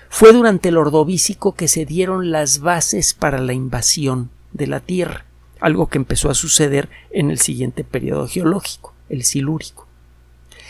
Fue 0.10 0.34
durante 0.34 0.70
el 0.70 0.78
ordovícico 0.78 1.54
que 1.54 1.68
se 1.68 1.86
dieron 1.86 2.32
las 2.32 2.60
bases 2.60 3.14
para 3.14 3.40
la 3.40 3.54
invasión 3.54 4.32
de 4.54 4.68
la 4.68 4.80
Tierra, 4.80 5.26
algo 5.60 5.88
que 5.88 5.98
empezó 5.98 6.30
a 6.30 6.36
suceder 6.36 6.90
en 7.12 7.30
el 7.32 7.40
siguiente 7.40 7.84
periodo 7.84 8.28
geológico, 8.28 8.94
el 9.10 9.24
silúrico. 9.24 9.88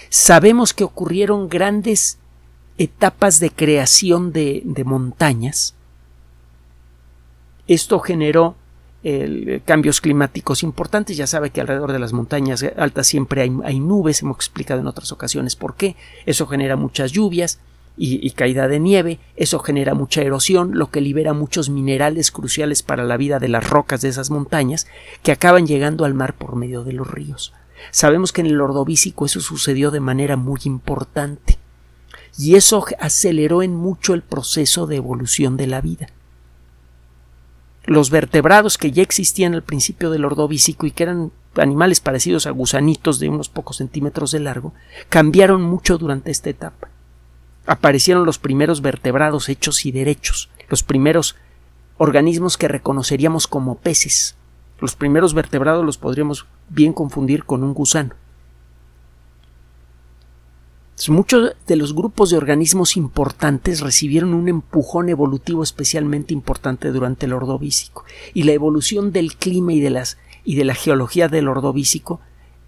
Sabemos 0.09 0.73
que 0.73 0.83
ocurrieron 0.83 1.49
grandes 1.49 2.17
etapas 2.77 3.39
de 3.39 3.51
creación 3.51 4.31
de, 4.31 4.63
montañas. 4.85 5.75
Esto 7.67 7.99
generó 7.99 8.55
cambios 9.65 10.01
climáticos 10.01 10.63
importantes. 10.63 11.15
Ya 11.15 11.27
sabe 11.27 11.51
que 11.51 11.61
alrededor 11.61 11.91
de 11.91 11.99
las 11.99 12.13
montañas 12.13 12.65
altas 12.75 13.05
siempre 13.05 13.41
hay, 13.41 13.55
hay, 13.63 13.79
nubes, 13.79 14.23
hemos 14.23 14.37
explicado 14.37 14.79
en 14.79 14.87
otras 14.87 15.11
ocasiones 15.11 15.55
por 15.55 15.75
qué. 15.75 15.95
Eso 16.25 16.47
genera 16.47 16.75
muchas 16.75 17.11
lluvias, 17.11 17.59
y, 18.01 18.31
caída 18.31 18.69
de 18.69 18.79
nieve, 18.79 19.19
eso 19.35 19.59
genera 19.59 19.93
mucha 19.93 20.21
erosión, 20.21 20.71
lo 20.73 20.89
que 20.89 21.01
libera 21.01 21.33
muchos 21.33 21.69
minerales 21.69 22.31
cruciales 22.31 22.81
para 22.81 23.03
la 23.03 23.17
vida 23.17 23.39
de 23.39 23.49
las 23.49 23.69
rocas 23.69 23.99
de 23.99 24.07
esas 24.07 24.29
montañas, 24.29 24.87
que 25.21 25.33
acaban 25.33 25.67
llegando 25.67 26.05
al 26.05 26.13
mar 26.13 26.33
por 26.33 26.55
medio 26.55 26.85
de 26.85 26.93
los 26.93 27.11
ríos. 27.11 27.53
Sabemos 27.91 28.31
que 28.31 28.39
en 28.39 28.47
el 28.47 28.61
Ordovícico 28.61 29.25
eso 29.25 29.41
sucedió 29.41 29.91
de 29.91 29.99
manera 29.99 30.37
muy 30.37 30.61
importante, 30.63 31.57
y 32.37 32.55
eso 32.55 32.85
aceleró 33.01 33.63
en 33.63 33.75
mucho 33.75 34.13
el 34.13 34.21
proceso 34.21 34.87
de 34.87 34.95
evolución 34.95 35.57
de 35.57 35.67
la 35.67 35.81
vida. 35.81 36.07
Los 37.83 38.11
vertebrados 38.11 38.77
que 38.77 38.91
ya 38.93 39.03
existían 39.03 39.55
al 39.55 39.63
principio 39.63 40.09
del 40.09 40.23
Ordovícico 40.23 40.85
y 40.85 40.91
que 40.91 41.03
eran 41.03 41.33
animales 41.55 41.99
parecidos 41.99 42.47
a 42.47 42.51
gusanitos 42.51 43.19
de 43.19 43.27
unos 43.27 43.49
pocos 43.49 43.77
centímetros 43.77 44.31
de 44.31 44.39
largo, 44.39 44.73
cambiaron 45.09 45.61
mucho 45.61 45.97
durante 45.97 46.31
esta 46.31 46.49
etapa 46.49 46.87
aparecieron 47.69 48.25
los 48.25 48.39
primeros 48.39 48.81
vertebrados 48.81 49.47
hechos 49.47 49.85
y 49.85 49.91
derechos, 49.91 50.49
los 50.69 50.81
primeros 50.81 51.35
organismos 51.99 52.57
que 52.57 52.67
reconoceríamos 52.67 53.45
como 53.45 53.75
peces. 53.75 54.35
Los 54.79 54.95
primeros 54.95 55.35
vertebrados 55.35 55.85
los 55.85 55.99
podríamos 55.99 56.47
bien 56.69 56.93
confundir 56.93 57.43
con 57.43 57.63
un 57.63 57.75
gusano. 57.75 58.15
Muchos 61.09 61.53
de 61.67 61.75
los 61.75 61.93
grupos 61.93 62.31
de 62.31 62.37
organismos 62.37 62.97
importantes 62.97 63.81
recibieron 63.81 64.33
un 64.33 64.49
empujón 64.49 65.09
evolutivo 65.09 65.61
especialmente 65.61 66.33
importante 66.33 66.91
durante 66.91 67.27
el 67.27 67.33
Ordovícico 67.33 68.03
y 68.33 68.43
la 68.43 68.51
evolución 68.51 69.11
del 69.11 69.35
clima 69.35 69.73
y 69.73 69.79
de 69.79 69.91
las 69.91 70.17
y 70.43 70.55
de 70.55 70.65
la 70.65 70.73
geología 70.73 71.27
del 71.27 71.47
Ordovícico 71.47 72.19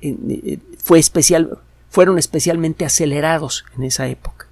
eh, 0.01 0.15
eh, 0.27 0.59
fue 0.77 0.99
especial, 0.99 1.57
fueron 1.89 2.19
especialmente 2.19 2.85
acelerados 2.85 3.65
en 3.75 3.83
esa 3.83 4.07
época. 4.07 4.50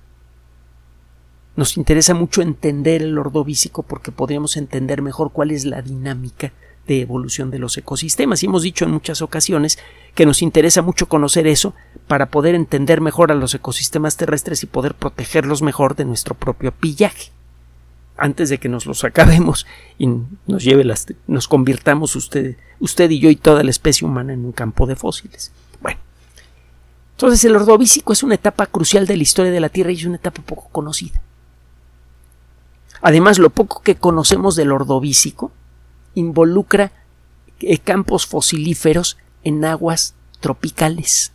Nos 1.60 1.76
interesa 1.76 2.14
mucho 2.14 2.42
entender 2.42 3.02
el 3.02 3.18
ordovícico 3.18 3.84
porque 3.84 4.14
podríamos 4.14 4.56
entender 4.56 5.02
mejor 5.02 5.34
cuál 5.34 5.52
es 5.52 5.66
la 5.66 5.82
dinámica 5.82 6.54
de 6.88 7.02
evolución 7.02 7.52
de 7.52 7.60
los 7.60 7.78
ecosistemas. 7.78 8.42
Y 8.42 8.46
hemos 8.46 8.64
dicho 8.64 8.86
en 8.86 8.92
muchas 8.92 9.22
ocasiones 9.22 9.78
que 10.16 10.26
nos 10.26 10.42
interesa 10.42 10.82
mucho 10.82 11.10
conocer 11.10 11.48
eso 11.48 11.74
para 12.08 12.28
poder 12.28 12.56
entender 12.56 13.02
mejor 13.02 13.34
a 13.34 13.36
los 13.36 13.54
ecosistemas 13.56 14.16
terrestres 14.16 14.64
y 14.64 14.68
poder 14.68 14.96
protegerlos 14.96 15.62
mejor 15.62 15.98
de 15.98 16.06
nuestro 16.06 16.34
propio 16.34 16.72
pillaje. 16.72 17.34
Antes 18.16 18.48
de 18.48 18.58
que 18.58 18.70
nos 18.70 18.86
los 18.86 19.04
acabemos 19.04 19.68
y 19.98 20.08
nos 20.48 20.64
lleve 20.64 20.86
las, 20.86 21.08
nos 21.28 21.50
convirtamos 21.50 22.16
usted, 22.16 22.56
usted 22.80 23.10
y 23.10 23.20
yo 23.20 23.30
y 23.30 23.36
toda 23.36 23.64
la 23.64 23.72
especie 23.72 24.08
humana 24.08 24.32
en 24.32 24.46
un 24.46 24.54
campo 24.54 24.88
de 24.88 24.96
fósiles. 24.96 25.52
Bueno. 25.82 26.00
Entonces 27.18 27.44
el 27.44 27.58
ordovícico 27.58 28.14
es 28.14 28.24
una 28.24 28.36
etapa 28.36 28.66
crucial 28.66 29.06
de 29.06 29.18
la 29.18 29.24
historia 29.24 29.52
de 29.52 29.60
la 29.60 29.68
Tierra 29.68 29.92
y 29.92 29.96
es 29.96 30.06
una 30.06 30.16
etapa 30.16 30.42
poco 30.42 30.70
conocida. 30.72 31.22
Además, 33.02 33.40
lo 33.40 33.50
poco 33.50 33.82
que 33.82 33.96
conocemos 33.96 34.56
del 34.56 34.72
ordovícico 34.72 35.52
involucra 36.16 36.92
eh, 37.62 37.78
campos 37.78 38.26
fosilíferos 38.26 39.18
en 39.44 39.64
aguas 39.66 40.16
tropicales. 40.40 41.32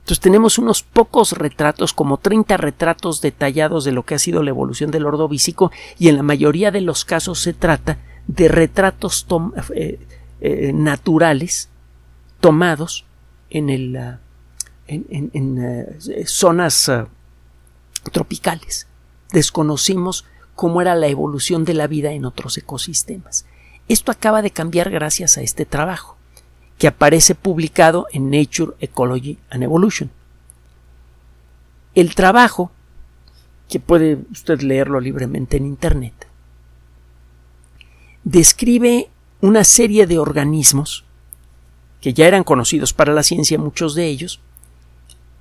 Entonces 0.00 0.20
tenemos 0.20 0.58
unos 0.58 0.82
pocos 0.82 1.32
retratos, 1.32 1.92
como 1.92 2.16
30 2.16 2.56
retratos 2.56 3.20
detallados 3.20 3.84
de 3.84 3.92
lo 3.92 4.04
que 4.04 4.14
ha 4.14 4.18
sido 4.18 4.42
la 4.42 4.50
evolución 4.50 4.90
del 4.90 5.06
ordovícico 5.06 5.70
y 5.98 6.08
en 6.08 6.16
la 6.16 6.22
mayoría 6.22 6.70
de 6.70 6.80
los 6.80 7.04
casos 7.04 7.38
se 7.40 7.52
trata 7.52 7.98
de 8.26 8.48
retratos 8.48 9.26
eh, 9.74 10.00
eh, 10.40 10.72
naturales 10.72 11.68
tomados 12.40 13.04
en, 13.50 13.96
ah, 13.96 14.20
zonas 16.24 16.88
ah, 16.88 17.08
tropicales. 18.10 18.88
Desconocimos 19.32 20.24
cómo 20.60 20.82
era 20.82 20.94
la 20.94 21.06
evolución 21.06 21.64
de 21.64 21.72
la 21.72 21.86
vida 21.86 22.12
en 22.12 22.26
otros 22.26 22.58
ecosistemas. 22.58 23.46
Esto 23.88 24.12
acaba 24.12 24.42
de 24.42 24.50
cambiar 24.50 24.90
gracias 24.90 25.38
a 25.38 25.40
este 25.40 25.64
trabajo, 25.64 26.18
que 26.76 26.86
aparece 26.86 27.34
publicado 27.34 28.08
en 28.12 28.28
Nature, 28.30 28.72
Ecology 28.78 29.38
and 29.48 29.62
Evolution. 29.62 30.10
El 31.94 32.14
trabajo, 32.14 32.70
que 33.70 33.80
puede 33.80 34.18
usted 34.30 34.60
leerlo 34.60 35.00
libremente 35.00 35.56
en 35.56 35.64
Internet, 35.64 36.28
describe 38.24 39.08
una 39.40 39.64
serie 39.64 40.06
de 40.06 40.18
organismos 40.18 41.06
que 42.02 42.12
ya 42.12 42.26
eran 42.26 42.44
conocidos 42.44 42.92
para 42.92 43.14
la 43.14 43.22
ciencia, 43.22 43.56
muchos 43.56 43.94
de 43.94 44.08
ellos, 44.08 44.40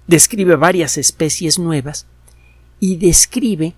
describe 0.08 0.56
varias 0.56 0.98
especies 0.98 1.60
nuevas 1.60 2.08
y 2.80 2.96
describe 2.96 3.76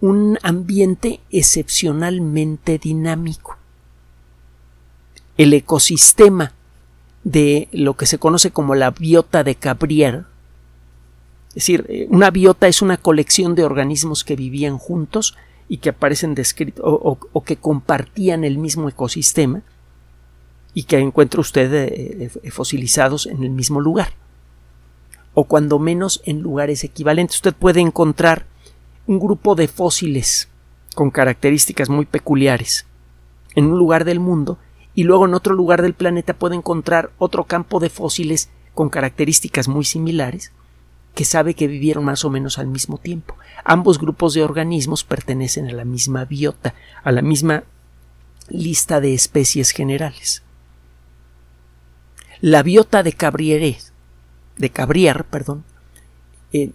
un 0.00 0.38
ambiente 0.42 1.20
excepcionalmente 1.30 2.78
dinámico. 2.78 3.56
El 5.36 5.52
ecosistema 5.52 6.52
de 7.24 7.68
lo 7.72 7.94
que 7.94 8.06
se 8.06 8.18
conoce 8.18 8.50
como 8.50 8.74
la 8.74 8.90
biota 8.90 9.44
de 9.44 9.54
Cabrier, 9.54 10.24
es 11.48 11.54
decir, 11.54 11.86
eh, 11.88 12.06
una 12.10 12.30
biota 12.30 12.68
es 12.68 12.82
una 12.82 12.98
colección 12.98 13.54
de 13.54 13.64
organismos 13.64 14.24
que 14.24 14.36
vivían 14.36 14.78
juntos 14.78 15.36
y 15.68 15.78
que 15.78 15.88
aparecen 15.88 16.34
descritos 16.34 16.84
o, 16.84 17.42
que 17.44 17.56
compartían 17.56 18.44
el 18.44 18.58
mismo 18.58 18.88
ecosistema 18.88 19.62
y 20.74 20.84
que 20.84 20.98
encuentra 20.98 21.40
usted 21.40 21.72
eh, 21.74 22.30
eh, 22.42 22.50
fosilizados 22.50 23.26
en 23.26 23.42
el 23.42 23.50
mismo 23.50 23.80
lugar 23.80 24.12
o 25.34 25.44
cuando 25.44 25.78
menos 25.78 26.22
en 26.24 26.40
lugares 26.40 26.84
equivalentes. 26.84 27.36
Usted 27.36 27.54
puede 27.54 27.80
encontrar 27.80 28.46
un 29.06 29.18
grupo 29.20 29.54
de 29.54 29.68
fósiles 29.68 30.48
con 30.94 31.10
características 31.10 31.88
muy 31.88 32.06
peculiares 32.06 32.86
en 33.54 33.66
un 33.66 33.78
lugar 33.78 34.04
del 34.04 34.20
mundo 34.20 34.58
y 34.94 35.04
luego 35.04 35.26
en 35.26 35.34
otro 35.34 35.54
lugar 35.54 35.82
del 35.82 35.94
planeta 35.94 36.34
puede 36.34 36.56
encontrar 36.56 37.10
otro 37.18 37.44
campo 37.44 37.80
de 37.80 37.90
fósiles 37.90 38.50
con 38.74 38.88
características 38.88 39.68
muy 39.68 39.84
similares 39.84 40.52
que 41.14 41.24
sabe 41.24 41.54
que 41.54 41.66
vivieron 41.66 42.04
más 42.04 42.24
o 42.24 42.30
menos 42.30 42.58
al 42.58 42.66
mismo 42.66 42.98
tiempo. 42.98 43.36
Ambos 43.64 43.98
grupos 43.98 44.34
de 44.34 44.42
organismos 44.42 45.02
pertenecen 45.02 45.68
a 45.68 45.72
la 45.72 45.84
misma 45.84 46.24
biota, 46.24 46.74
a 47.02 47.10
la 47.10 47.22
misma 47.22 47.64
lista 48.48 49.00
de 49.00 49.14
especies 49.14 49.70
generales. 49.70 50.42
La 52.40 52.62
biota 52.62 53.02
de 53.02 53.12
Cabrieres 53.12 53.94
de 54.56 54.70
Cabrier, 54.70 55.24
perdón, 55.24 55.64
eh, 56.52 56.70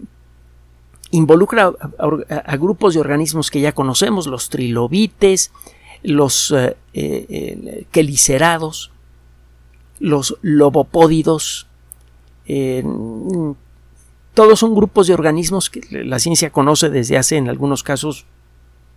involucra 1.11 1.73
a, 1.97 2.57
grupos 2.57 2.93
de 2.93 2.99
organismos 2.99 3.51
que 3.51 3.61
ya 3.61 3.73
conocemos, 3.73 4.27
los 4.27 4.49
trilobites, 4.49 5.51
los 6.03 6.51
eh, 6.51 6.75
eh, 6.93 7.85
quelicerados, 7.91 8.91
los 9.99 10.37
lobopódidos, 10.41 11.67
todos 14.33 14.59
son 14.59 14.75
grupos 14.75 15.07
de 15.07 15.13
organismos 15.13 15.69
que 15.69 15.81
la 16.03 16.19
ciencia 16.19 16.49
conoce 16.49 16.89
desde 16.89 17.17
hace, 17.17 17.37
en 17.37 17.47
algunos 17.47 17.83
casos, 17.83 18.25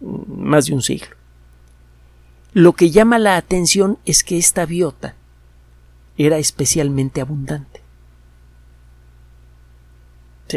más 0.01 0.67
de 0.67 0.75
un 0.75 0.83
siglo. 0.83 1.15
Lo 2.53 2.73
que 2.73 2.91
llama 2.91 3.19
la 3.19 3.37
atención 3.37 3.99
es 4.05 4.25
que 4.25 4.39
esta 4.39 4.65
biota 4.65 5.15
era 6.17 6.39
especialmente 6.39 7.21
abundante 7.21 7.74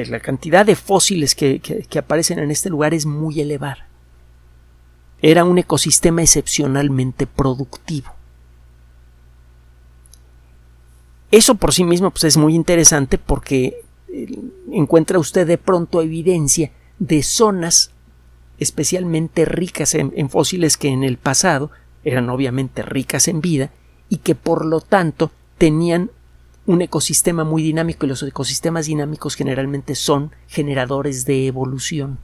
la 0.06 0.20
cantidad 0.20 0.66
de 0.66 0.76
fósiles 0.76 1.36
que, 1.36 1.62
aparecen 1.98 2.40
en 2.40 2.52
este 2.52 2.70
lugar 2.70 2.94
es 2.94 3.06
muy 3.06 3.42
elevada. 3.42 3.88
Era 5.22 5.44
un 5.44 5.58
ecosistema 5.58 6.22
excepcionalmente 6.22 7.26
productivo. 7.26 8.14
Eso 11.32 11.56
por 11.56 11.74
sí 11.74 11.84
mismo 11.84 12.12
pues, 12.12 12.24
es 12.24 12.38
muy 12.38 12.56
interesante 12.56 13.18
porque 13.18 13.82
eh, 14.08 14.40
encuentra 14.72 15.20
usted 15.20 15.46
de 15.46 15.58
pronto 15.58 16.02
evidencia 16.02 16.72
de 17.00 17.24
zonas 17.24 17.92
especialmente 18.60 19.46
ricas 19.46 19.94
en, 19.94 20.30
fósiles 20.30 20.78
que 20.78 20.88
en 20.88 21.04
el 21.04 21.18
pasado 21.18 21.70
eran 22.04 22.30
obviamente 22.30 22.82
ricas 22.82 23.28
en 23.28 23.42
vida 23.42 23.72
y 24.10 24.18
que 24.18 24.36
por 24.36 24.66
lo 24.66 24.82
tanto 24.82 25.32
tenían 25.58 26.10
un 26.68 26.82
ecosistema 26.82 27.46
muy 27.46 27.64
dinámico 27.64 28.06
y 28.06 28.10
los 28.10 28.22
ecosistemas 28.22 28.86
dinámicos 28.88 29.36
generalmente 29.36 29.96
son 29.96 30.32
generadores 30.48 31.26
de 31.26 31.48
evolución. 31.48 32.20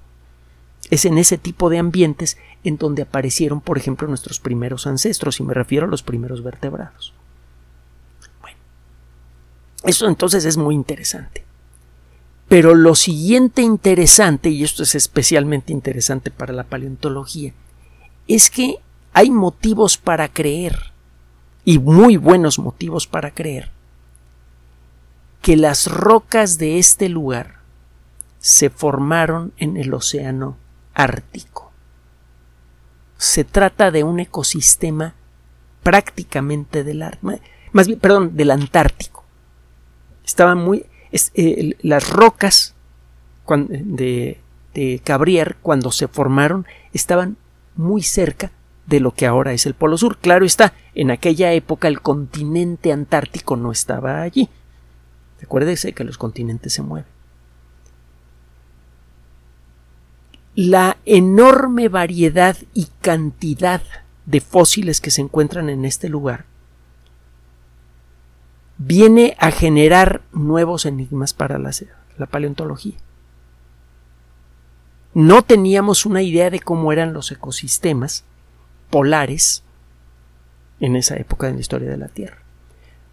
Es 0.91 1.05
en 1.05 1.17
ese 1.17 1.37
tipo 1.37 1.69
de 1.69 1.79
ambientes 1.79 2.37
en 2.65 2.77
donde 2.77 3.03
aparecieron, 3.03 3.61
por 3.61 3.77
ejemplo, 3.77 4.05
nuestros 4.07 4.39
primeros 4.39 4.85
ancestros, 4.85 5.39
y 5.39 5.43
me 5.43 5.53
refiero 5.53 5.85
a 5.85 5.89
los 5.89 6.03
primeros 6.03 6.43
vertebrados. 6.43 7.13
Bueno, 8.41 8.57
eso 9.85 10.09
entonces 10.09 10.43
es 10.43 10.57
muy 10.57 10.75
interesante. 10.75 11.45
Pero 12.49 12.75
lo 12.75 12.95
siguiente 12.95 13.61
interesante, 13.61 14.49
y 14.49 14.65
esto 14.65 14.83
es 14.83 14.93
especialmente 14.93 15.71
interesante 15.71 16.31
para 16.31 16.51
la 16.51 16.65
paleontología, 16.65 17.53
es 18.27 18.49
que 18.49 18.75
hay 19.13 19.31
motivos 19.31 19.97
para 19.97 20.27
creer, 20.27 20.91
y 21.63 21.79
muy 21.79 22.17
buenos 22.17 22.59
motivos 22.59 23.07
para 23.07 23.31
creer, 23.31 23.71
que 25.43 25.57
las 25.57 25.87
rocas 25.87 26.57
de 26.57 26.79
este 26.79 27.09
lugar 27.09 27.57
se 28.39 28.69
formaron 28.69 29.51
en 29.57 29.75
el 29.75 29.93
océano 29.93 30.57
Ártico. 30.93 31.73
Se 33.17 33.43
trata 33.43 33.91
de 33.91 34.05
un 34.05 34.21
ecosistema 34.21 35.15
prácticamente 35.83 36.85
del 36.85 37.03
más 37.73 37.89
perdón, 37.99 38.37
del 38.37 38.51
Antártico. 38.51 39.25
Estaban 40.25 40.59
muy 40.59 40.85
eh, 41.11 41.75
las 41.81 42.09
rocas 42.09 42.73
de, 43.45 44.39
de 44.73 45.01
Cabrier 45.03 45.57
cuando 45.61 45.91
se 45.91 46.07
formaron 46.07 46.65
estaban 46.93 47.35
muy 47.75 48.01
cerca 48.01 48.53
de 48.85 49.01
lo 49.01 49.11
que 49.11 49.25
ahora 49.25 49.51
es 49.51 49.65
el 49.65 49.73
Polo 49.73 49.97
Sur. 49.97 50.19
Claro 50.19 50.45
está, 50.45 50.73
en 50.95 51.11
aquella 51.11 51.51
época 51.51 51.89
el 51.89 51.99
continente 51.99 52.93
antártico 52.93 53.57
no 53.57 53.73
estaba 53.73 54.21
allí. 54.21 54.49
Recuérdese 55.43 55.91
que 55.91 56.05
los 56.05 56.17
continentes 56.17 56.71
se 56.71 56.81
mueven. 56.81 57.11
La 60.55 60.95
enorme 61.03 61.89
variedad 61.89 62.55
y 62.73 62.87
cantidad 63.01 63.81
de 64.25 64.39
fósiles 64.39 65.01
que 65.01 65.11
se 65.11 65.19
encuentran 65.19 65.67
en 65.67 65.83
este 65.83 66.07
lugar 66.07 66.45
viene 68.77 69.35
a 69.37 69.51
generar 69.51 70.21
nuevos 70.31 70.85
enigmas 70.85 71.33
para 71.33 71.59
la, 71.59 71.71
la, 72.17 72.25
paleontología. 72.25 72.95
No 75.13 75.41
teníamos 75.41 76.05
una 76.05 76.21
idea 76.21 76.49
de 76.49 76.61
cómo 76.61 76.93
eran 76.93 77.11
los 77.11 77.33
ecosistemas 77.33 78.23
polares 78.89 79.61
en 80.79 80.95
esa 80.95 81.17
época 81.17 81.47
de 81.47 81.55
la 81.55 81.59
historia 81.59 81.89
de 81.89 81.97
la 81.97 82.07
Tierra. 82.07 82.37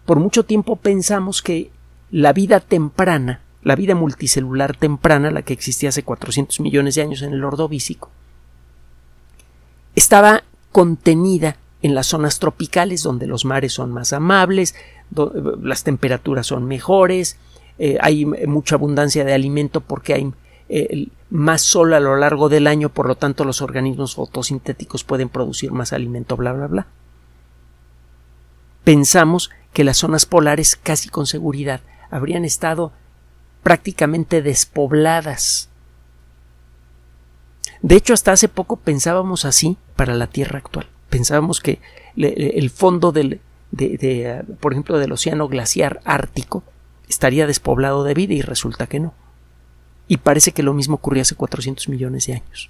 Por 0.05 0.21
mucho 0.21 0.45
tiempo 0.45 0.77
pensamos 0.77 1.41
que 1.41 1.71
la 2.11 2.33
vida 2.33 2.59
temprana, 2.59 3.41
la 3.63 3.75
vida 3.75 3.95
multicelular 3.95 4.75
temprana, 4.75 5.31
la 5.31 5.41
que 5.41 5.53
existía 5.53 5.89
hace 5.89 6.03
400 6.03 6.59
millones 6.59 6.95
de 6.95 7.01
años 7.01 7.21
en 7.21 7.33
el 7.33 7.43
Ordovícico, 7.43 8.09
estaba 9.95 10.43
contenida 10.71 11.57
en 11.81 11.95
las 11.95 12.07
zonas 12.07 12.39
tropicales 12.39 13.03
donde 13.03 13.27
los 13.27 13.45
mares 13.45 13.73
son 13.73 13.91
más 13.91 14.13
amables, 14.13 14.75
las 15.61 15.83
temperaturas 15.83 16.47
son 16.47 16.65
mejores, 16.65 17.37
eh, 17.79 17.97
hay 18.01 18.25
mucha 18.25 18.75
abundancia 18.75 19.25
de 19.25 19.33
alimento 19.33 19.81
porque 19.81 20.13
hay 20.13 20.31
eh, 20.69 21.07
más 21.29 21.61
sol 21.61 21.93
a 21.93 21.99
lo 21.99 22.15
largo 22.15 22.47
del 22.47 22.67
año, 22.67 22.89
por 22.89 23.07
lo 23.07 23.15
tanto 23.15 23.43
los 23.43 23.61
organismos 23.61 24.15
fotosintéticos 24.15 25.03
pueden 25.03 25.29
producir 25.29 25.71
más 25.71 25.91
alimento, 25.91 26.37
bla, 26.37 26.53
bla, 26.53 26.67
bla. 26.67 26.87
Pensamos 28.83 29.49
que 29.73 29.83
las 29.83 29.97
zonas 29.97 30.25
polares 30.25 30.75
casi 30.75 31.09
con 31.09 31.25
seguridad 31.25 31.81
habrían 32.11 32.45
estado 32.45 32.91
prácticamente 33.63 34.41
despobladas. 34.41 35.69
De 37.81 37.95
hecho, 37.95 38.13
hasta 38.13 38.31
hace 38.31 38.47
poco 38.47 38.75
pensábamos 38.75 39.45
así 39.45 39.77
para 39.95 40.13
la 40.13 40.27
Tierra 40.27 40.59
actual. 40.59 40.87
Pensábamos 41.09 41.61
que 41.61 41.79
el 42.15 42.69
fondo 42.69 43.11
del, 43.11 43.41
de, 43.71 44.43
por 44.59 44.73
ejemplo, 44.73 44.99
del 44.99 45.11
océano 45.11 45.47
glaciar 45.47 46.01
ártico 46.05 46.63
estaría 47.07 47.47
despoblado 47.47 48.03
de 48.03 48.13
vida 48.13 48.33
y 48.33 48.41
resulta 48.41 48.87
que 48.87 48.99
no. 48.99 49.13
Y 50.07 50.17
parece 50.17 50.51
que 50.51 50.63
lo 50.63 50.73
mismo 50.73 50.95
ocurrió 50.95 51.21
hace 51.21 51.35
400 51.35 51.89
millones 51.89 52.27
de 52.27 52.33
años. 52.33 52.69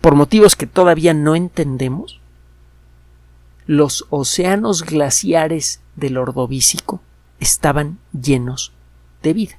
Por 0.00 0.14
motivos 0.14 0.56
que 0.56 0.66
todavía 0.66 1.14
no 1.14 1.34
entendemos, 1.34 2.20
los 3.66 4.06
océanos 4.10 4.82
glaciares 4.82 5.80
del 5.96 6.18
Ordovícico 6.18 7.00
estaban 7.40 7.98
llenos 8.12 8.72
de 9.22 9.32
vida. 9.32 9.58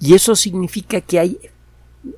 Y 0.00 0.14
eso 0.14 0.36
significa 0.36 1.00
que 1.00 1.18
hay 1.18 1.38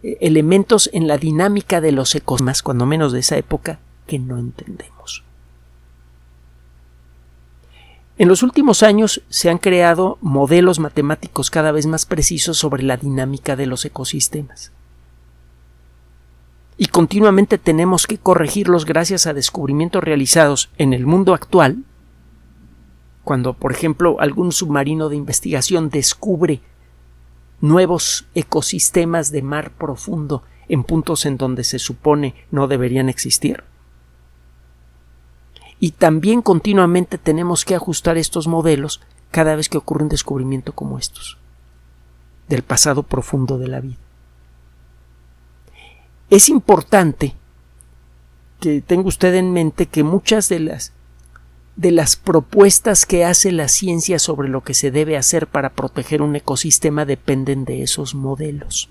eh, 0.03 0.19
elementos 0.21 0.91
en 0.93 1.07
la 1.07 1.19
dinámica 1.19 1.81
de 1.81 1.93
los 1.93 2.15
ecosistemas, 2.15 2.63
cuando 2.63 2.87
menos 2.87 3.13
de 3.13 3.21
esa 3.21 3.37
época, 3.37 3.79
que 4.07 4.19
no 4.19 4.39
entendemos. 4.39 5.25
En 8.19 8.27
los 8.27 8.43
últimos 8.43 8.83
años 8.83 9.23
se 9.29 9.49
han 9.49 9.59
creado 9.59 10.19
modelos 10.21 10.81
matemáticos 10.81 11.51
cada 11.51 11.71
vez 11.71 11.87
más 11.87 12.05
precisos 12.05 12.59
sobre 12.59 12.83
la 12.83 12.97
dinámica 12.97 13.55
de 13.55 13.67
los 13.67 13.85
ecosistemas. 13.85 14.73
Y 16.77 16.87
continuamente 16.87 17.59
tenemos 17.59 18.09
que 18.09 18.19
corregirlos 18.19 18.87
gracias 18.87 19.29
a 19.29 19.35
descubrimientos 19.35 20.03
realizados 20.03 20.69
en 20.79 20.95
el 20.95 21.07
mundo 21.07 21.33
actual, 21.33 21.85
cuando, 23.29 23.53
por 23.53 23.73
ejemplo, 23.73 24.17
algún 24.21 24.53
submarino 24.53 25.11
de 25.11 25.17
investigación 25.17 25.91
descubre 25.91 26.63
nuevos 27.61 28.25
ecosistemas 28.35 29.31
de 29.31 29.43
mar 29.43 29.71
profundo 29.73 30.45
en 30.67 30.83
puntos 30.83 31.27
en 31.27 31.37
donde 31.37 31.63
se 31.63 31.79
supone 31.79 32.35
no 32.51 32.69
deberían 32.69 33.11
existir 33.11 33.65
y 35.79 35.91
también 35.91 36.41
continuamente 36.41 37.19
tenemos 37.19 37.67
que 37.67 37.75
ajustar 37.75 38.17
estos 38.17 38.47
modelos 38.47 39.03
cada 39.31 39.57
vez 39.57 39.69
que 39.69 39.77
ocurre 39.77 40.05
un 40.05 40.09
descubrimiento 40.09 40.73
como 40.73 40.99
estos, 40.99 41.37
del 42.49 42.63
pasado 42.63 43.03
profundo 43.03 43.59
de 43.59 43.69
la 43.69 43.81
vida. 43.83 43.99
Es 46.31 46.49
importante 46.49 47.35
que 48.59 48.81
tenga 48.81 49.07
usted 49.07 49.35
en 49.35 49.53
mente 49.53 49.85
que 49.85 50.03
muchas 50.03 50.49
de 50.49 50.61
las 50.61 50.95
de 51.79 51.93
las 51.93 52.17
propuestas 52.17 53.07
que 53.07 53.25
hace 53.25 53.53
la 53.53 53.69
ciencia 53.69 54.19
sobre 54.19 54.49
lo 54.49 54.65
que 54.65 54.75
se 54.75 54.91
debe 54.91 55.17
hacer 55.17 55.47
para 55.47 55.75
proteger 55.75 56.23
un 56.23 56.35
ecosistema 56.35 57.05
dependen 57.05 57.65
de 57.65 57.85
esos 57.85 58.17
modelos. 58.17 58.89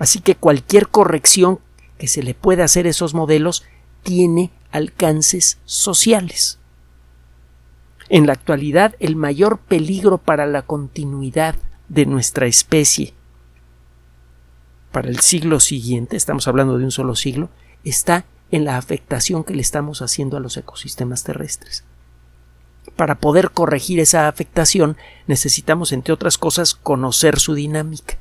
Así 0.00 0.18
que 0.18 0.34
cualquier 0.34 0.88
corrección 0.88 1.60
que 1.98 2.08
se 2.08 2.24
le 2.24 2.34
pueda 2.34 2.64
hacer 2.64 2.86
a 2.86 2.90
esos 2.90 3.14
modelos 3.14 3.62
tiene 4.02 4.50
alcances 4.72 5.58
sociales. 5.64 6.58
En 8.08 8.26
la 8.26 8.32
actualidad, 8.32 8.96
el 8.98 9.14
mayor 9.14 9.58
peligro 9.58 10.18
para 10.18 10.46
la 10.46 10.62
continuidad 10.62 11.54
de 11.88 12.06
nuestra 12.06 12.46
especie 12.46 13.14
para 14.90 15.08
el 15.08 15.20
siglo 15.20 15.60
siguiente, 15.60 16.16
estamos 16.16 16.48
hablando 16.48 16.76
de 16.76 16.84
un 16.84 16.90
solo 16.90 17.14
siglo, 17.14 17.50
está 17.84 18.24
en 18.50 18.64
la 18.64 18.76
afectación 18.76 19.44
que 19.44 19.54
le 19.54 19.62
estamos 19.62 20.02
haciendo 20.02 20.36
a 20.36 20.40
los 20.40 20.56
ecosistemas 20.56 21.24
terrestres. 21.24 21.84
Para 22.94 23.16
poder 23.16 23.50
corregir 23.50 23.98
esa 24.00 24.28
afectación 24.28 24.96
necesitamos, 25.26 25.92
entre 25.92 26.14
otras 26.14 26.38
cosas, 26.38 26.74
conocer 26.74 27.38
su 27.38 27.54
dinámica. 27.54 28.16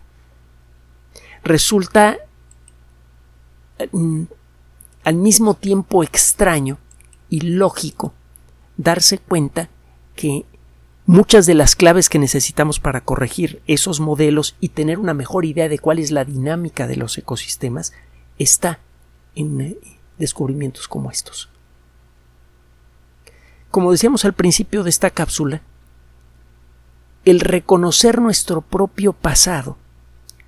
Resulta 1.44 2.18
mm, 3.92 4.24
al 5.04 5.16
mismo 5.16 5.54
tiempo 5.54 6.04
extraño 6.04 6.80
y 7.30 7.42
lógico 7.42 8.14
darse 8.78 9.20
cuenta 9.20 9.70
que 10.16 10.46
muchas 11.06 11.46
de 11.46 11.54
las 11.54 11.76
claves 11.76 12.10
que 12.10 12.20
necesitamos 12.20 12.80
para 12.80 13.02
corregir 13.02 13.62
esos 13.68 14.00
modelos 14.00 14.56
y 14.60 14.70
tener 14.70 14.98
una 14.98 15.14
mejor 15.14 15.46
idea 15.46 15.70
de 15.70 15.80
cuál 15.80 16.00
es 16.00 16.12
la 16.12 16.26
dinámica 16.26 16.88
de 16.88 16.96
los 16.96 17.18
ecosistemas 17.18 17.94
está 18.40 18.80
en 19.36 19.78
descubrimientos 20.18 20.88
como 20.88 21.12
estos. 21.12 21.50
Como 23.72 23.92
decíamos 23.92 24.26
al 24.26 24.34
principio 24.34 24.84
de 24.84 24.90
esta 24.90 25.10
cápsula, 25.10 25.62
el 27.26 27.40
reconocer 27.40 28.22
nuestro 28.22 28.62
propio 28.62 29.12
pasado 29.14 29.78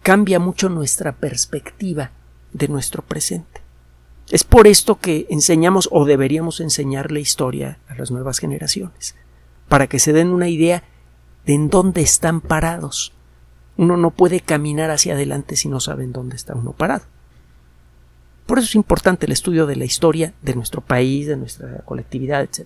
cambia 0.03 0.39
mucho 0.39 0.69
nuestra 0.69 1.11
perspectiva 1.11 2.11
de 2.53 2.67
nuestro 2.67 3.01
presente. 3.01 3.61
Es 4.29 4.43
por 4.43 4.67
esto 4.67 4.99
que 4.99 5.25
enseñamos 5.29 5.89
o 5.91 6.05
deberíamos 6.05 6.59
enseñar 6.59 7.11
la 7.11 7.19
historia 7.19 7.79
a 7.87 7.95
las 7.95 8.11
nuevas 8.11 8.39
generaciones, 8.39 9.15
para 9.67 9.87
que 9.87 9.99
se 9.99 10.13
den 10.13 10.29
una 10.29 10.49
idea 10.49 10.83
de 11.45 11.53
en 11.53 11.69
dónde 11.69 12.01
están 12.01 12.41
parados. 12.41 13.13
Uno 13.75 13.97
no 13.97 14.11
puede 14.11 14.39
caminar 14.39 14.91
hacia 14.91 15.13
adelante 15.13 15.55
si 15.55 15.69
no 15.69 15.79
sabe 15.79 16.03
en 16.03 16.13
dónde 16.13 16.35
está 16.35 16.55
uno 16.55 16.73
parado. 16.73 17.05
Por 18.47 18.57
eso 18.57 18.69
es 18.69 18.75
importante 18.75 19.27
el 19.27 19.31
estudio 19.31 19.67
de 19.67 19.75
la 19.75 19.85
historia 19.85 20.33
de 20.41 20.55
nuestro 20.55 20.81
país, 20.81 21.27
de 21.27 21.37
nuestra 21.37 21.81
colectividad, 21.85 22.41
etc. 22.41 22.65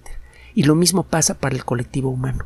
Y 0.53 0.63
lo 0.63 0.75
mismo 0.75 1.03
pasa 1.03 1.33
para 1.33 1.55
el 1.55 1.65
colectivo 1.65 2.09
humano. 2.09 2.45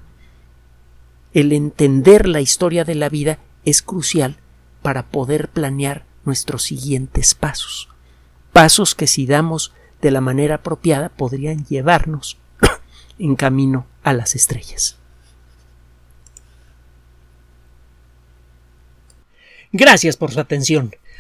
El 1.33 1.53
entender 1.53 2.27
la 2.27 2.41
historia 2.41 2.83
de 2.83 2.95
la 2.95 3.09
vida 3.09 3.37
es 3.65 3.83
crucial 3.83 4.37
para 4.81 5.03
poder 5.03 5.49
planear 5.49 6.05
nuestros 6.23 6.63
siguientes 6.63 7.35
pasos 7.35 7.89
pasos 8.55 8.95
que 8.95 9.05
si 9.05 9.25
damos 9.25 9.73
de 10.01 10.11
la 10.11 10.21
manera 10.21 10.55
apropiada 10.55 11.09
podrían 11.09 11.65
llevarnos 11.65 12.37
en 13.19 13.35
camino 13.35 13.85
a 14.01 14.13
las 14.13 14.33
estrellas. 14.33 14.95
Gracias 19.73 20.15
por 20.15 20.31
su 20.31 20.39
atención. 20.39 20.95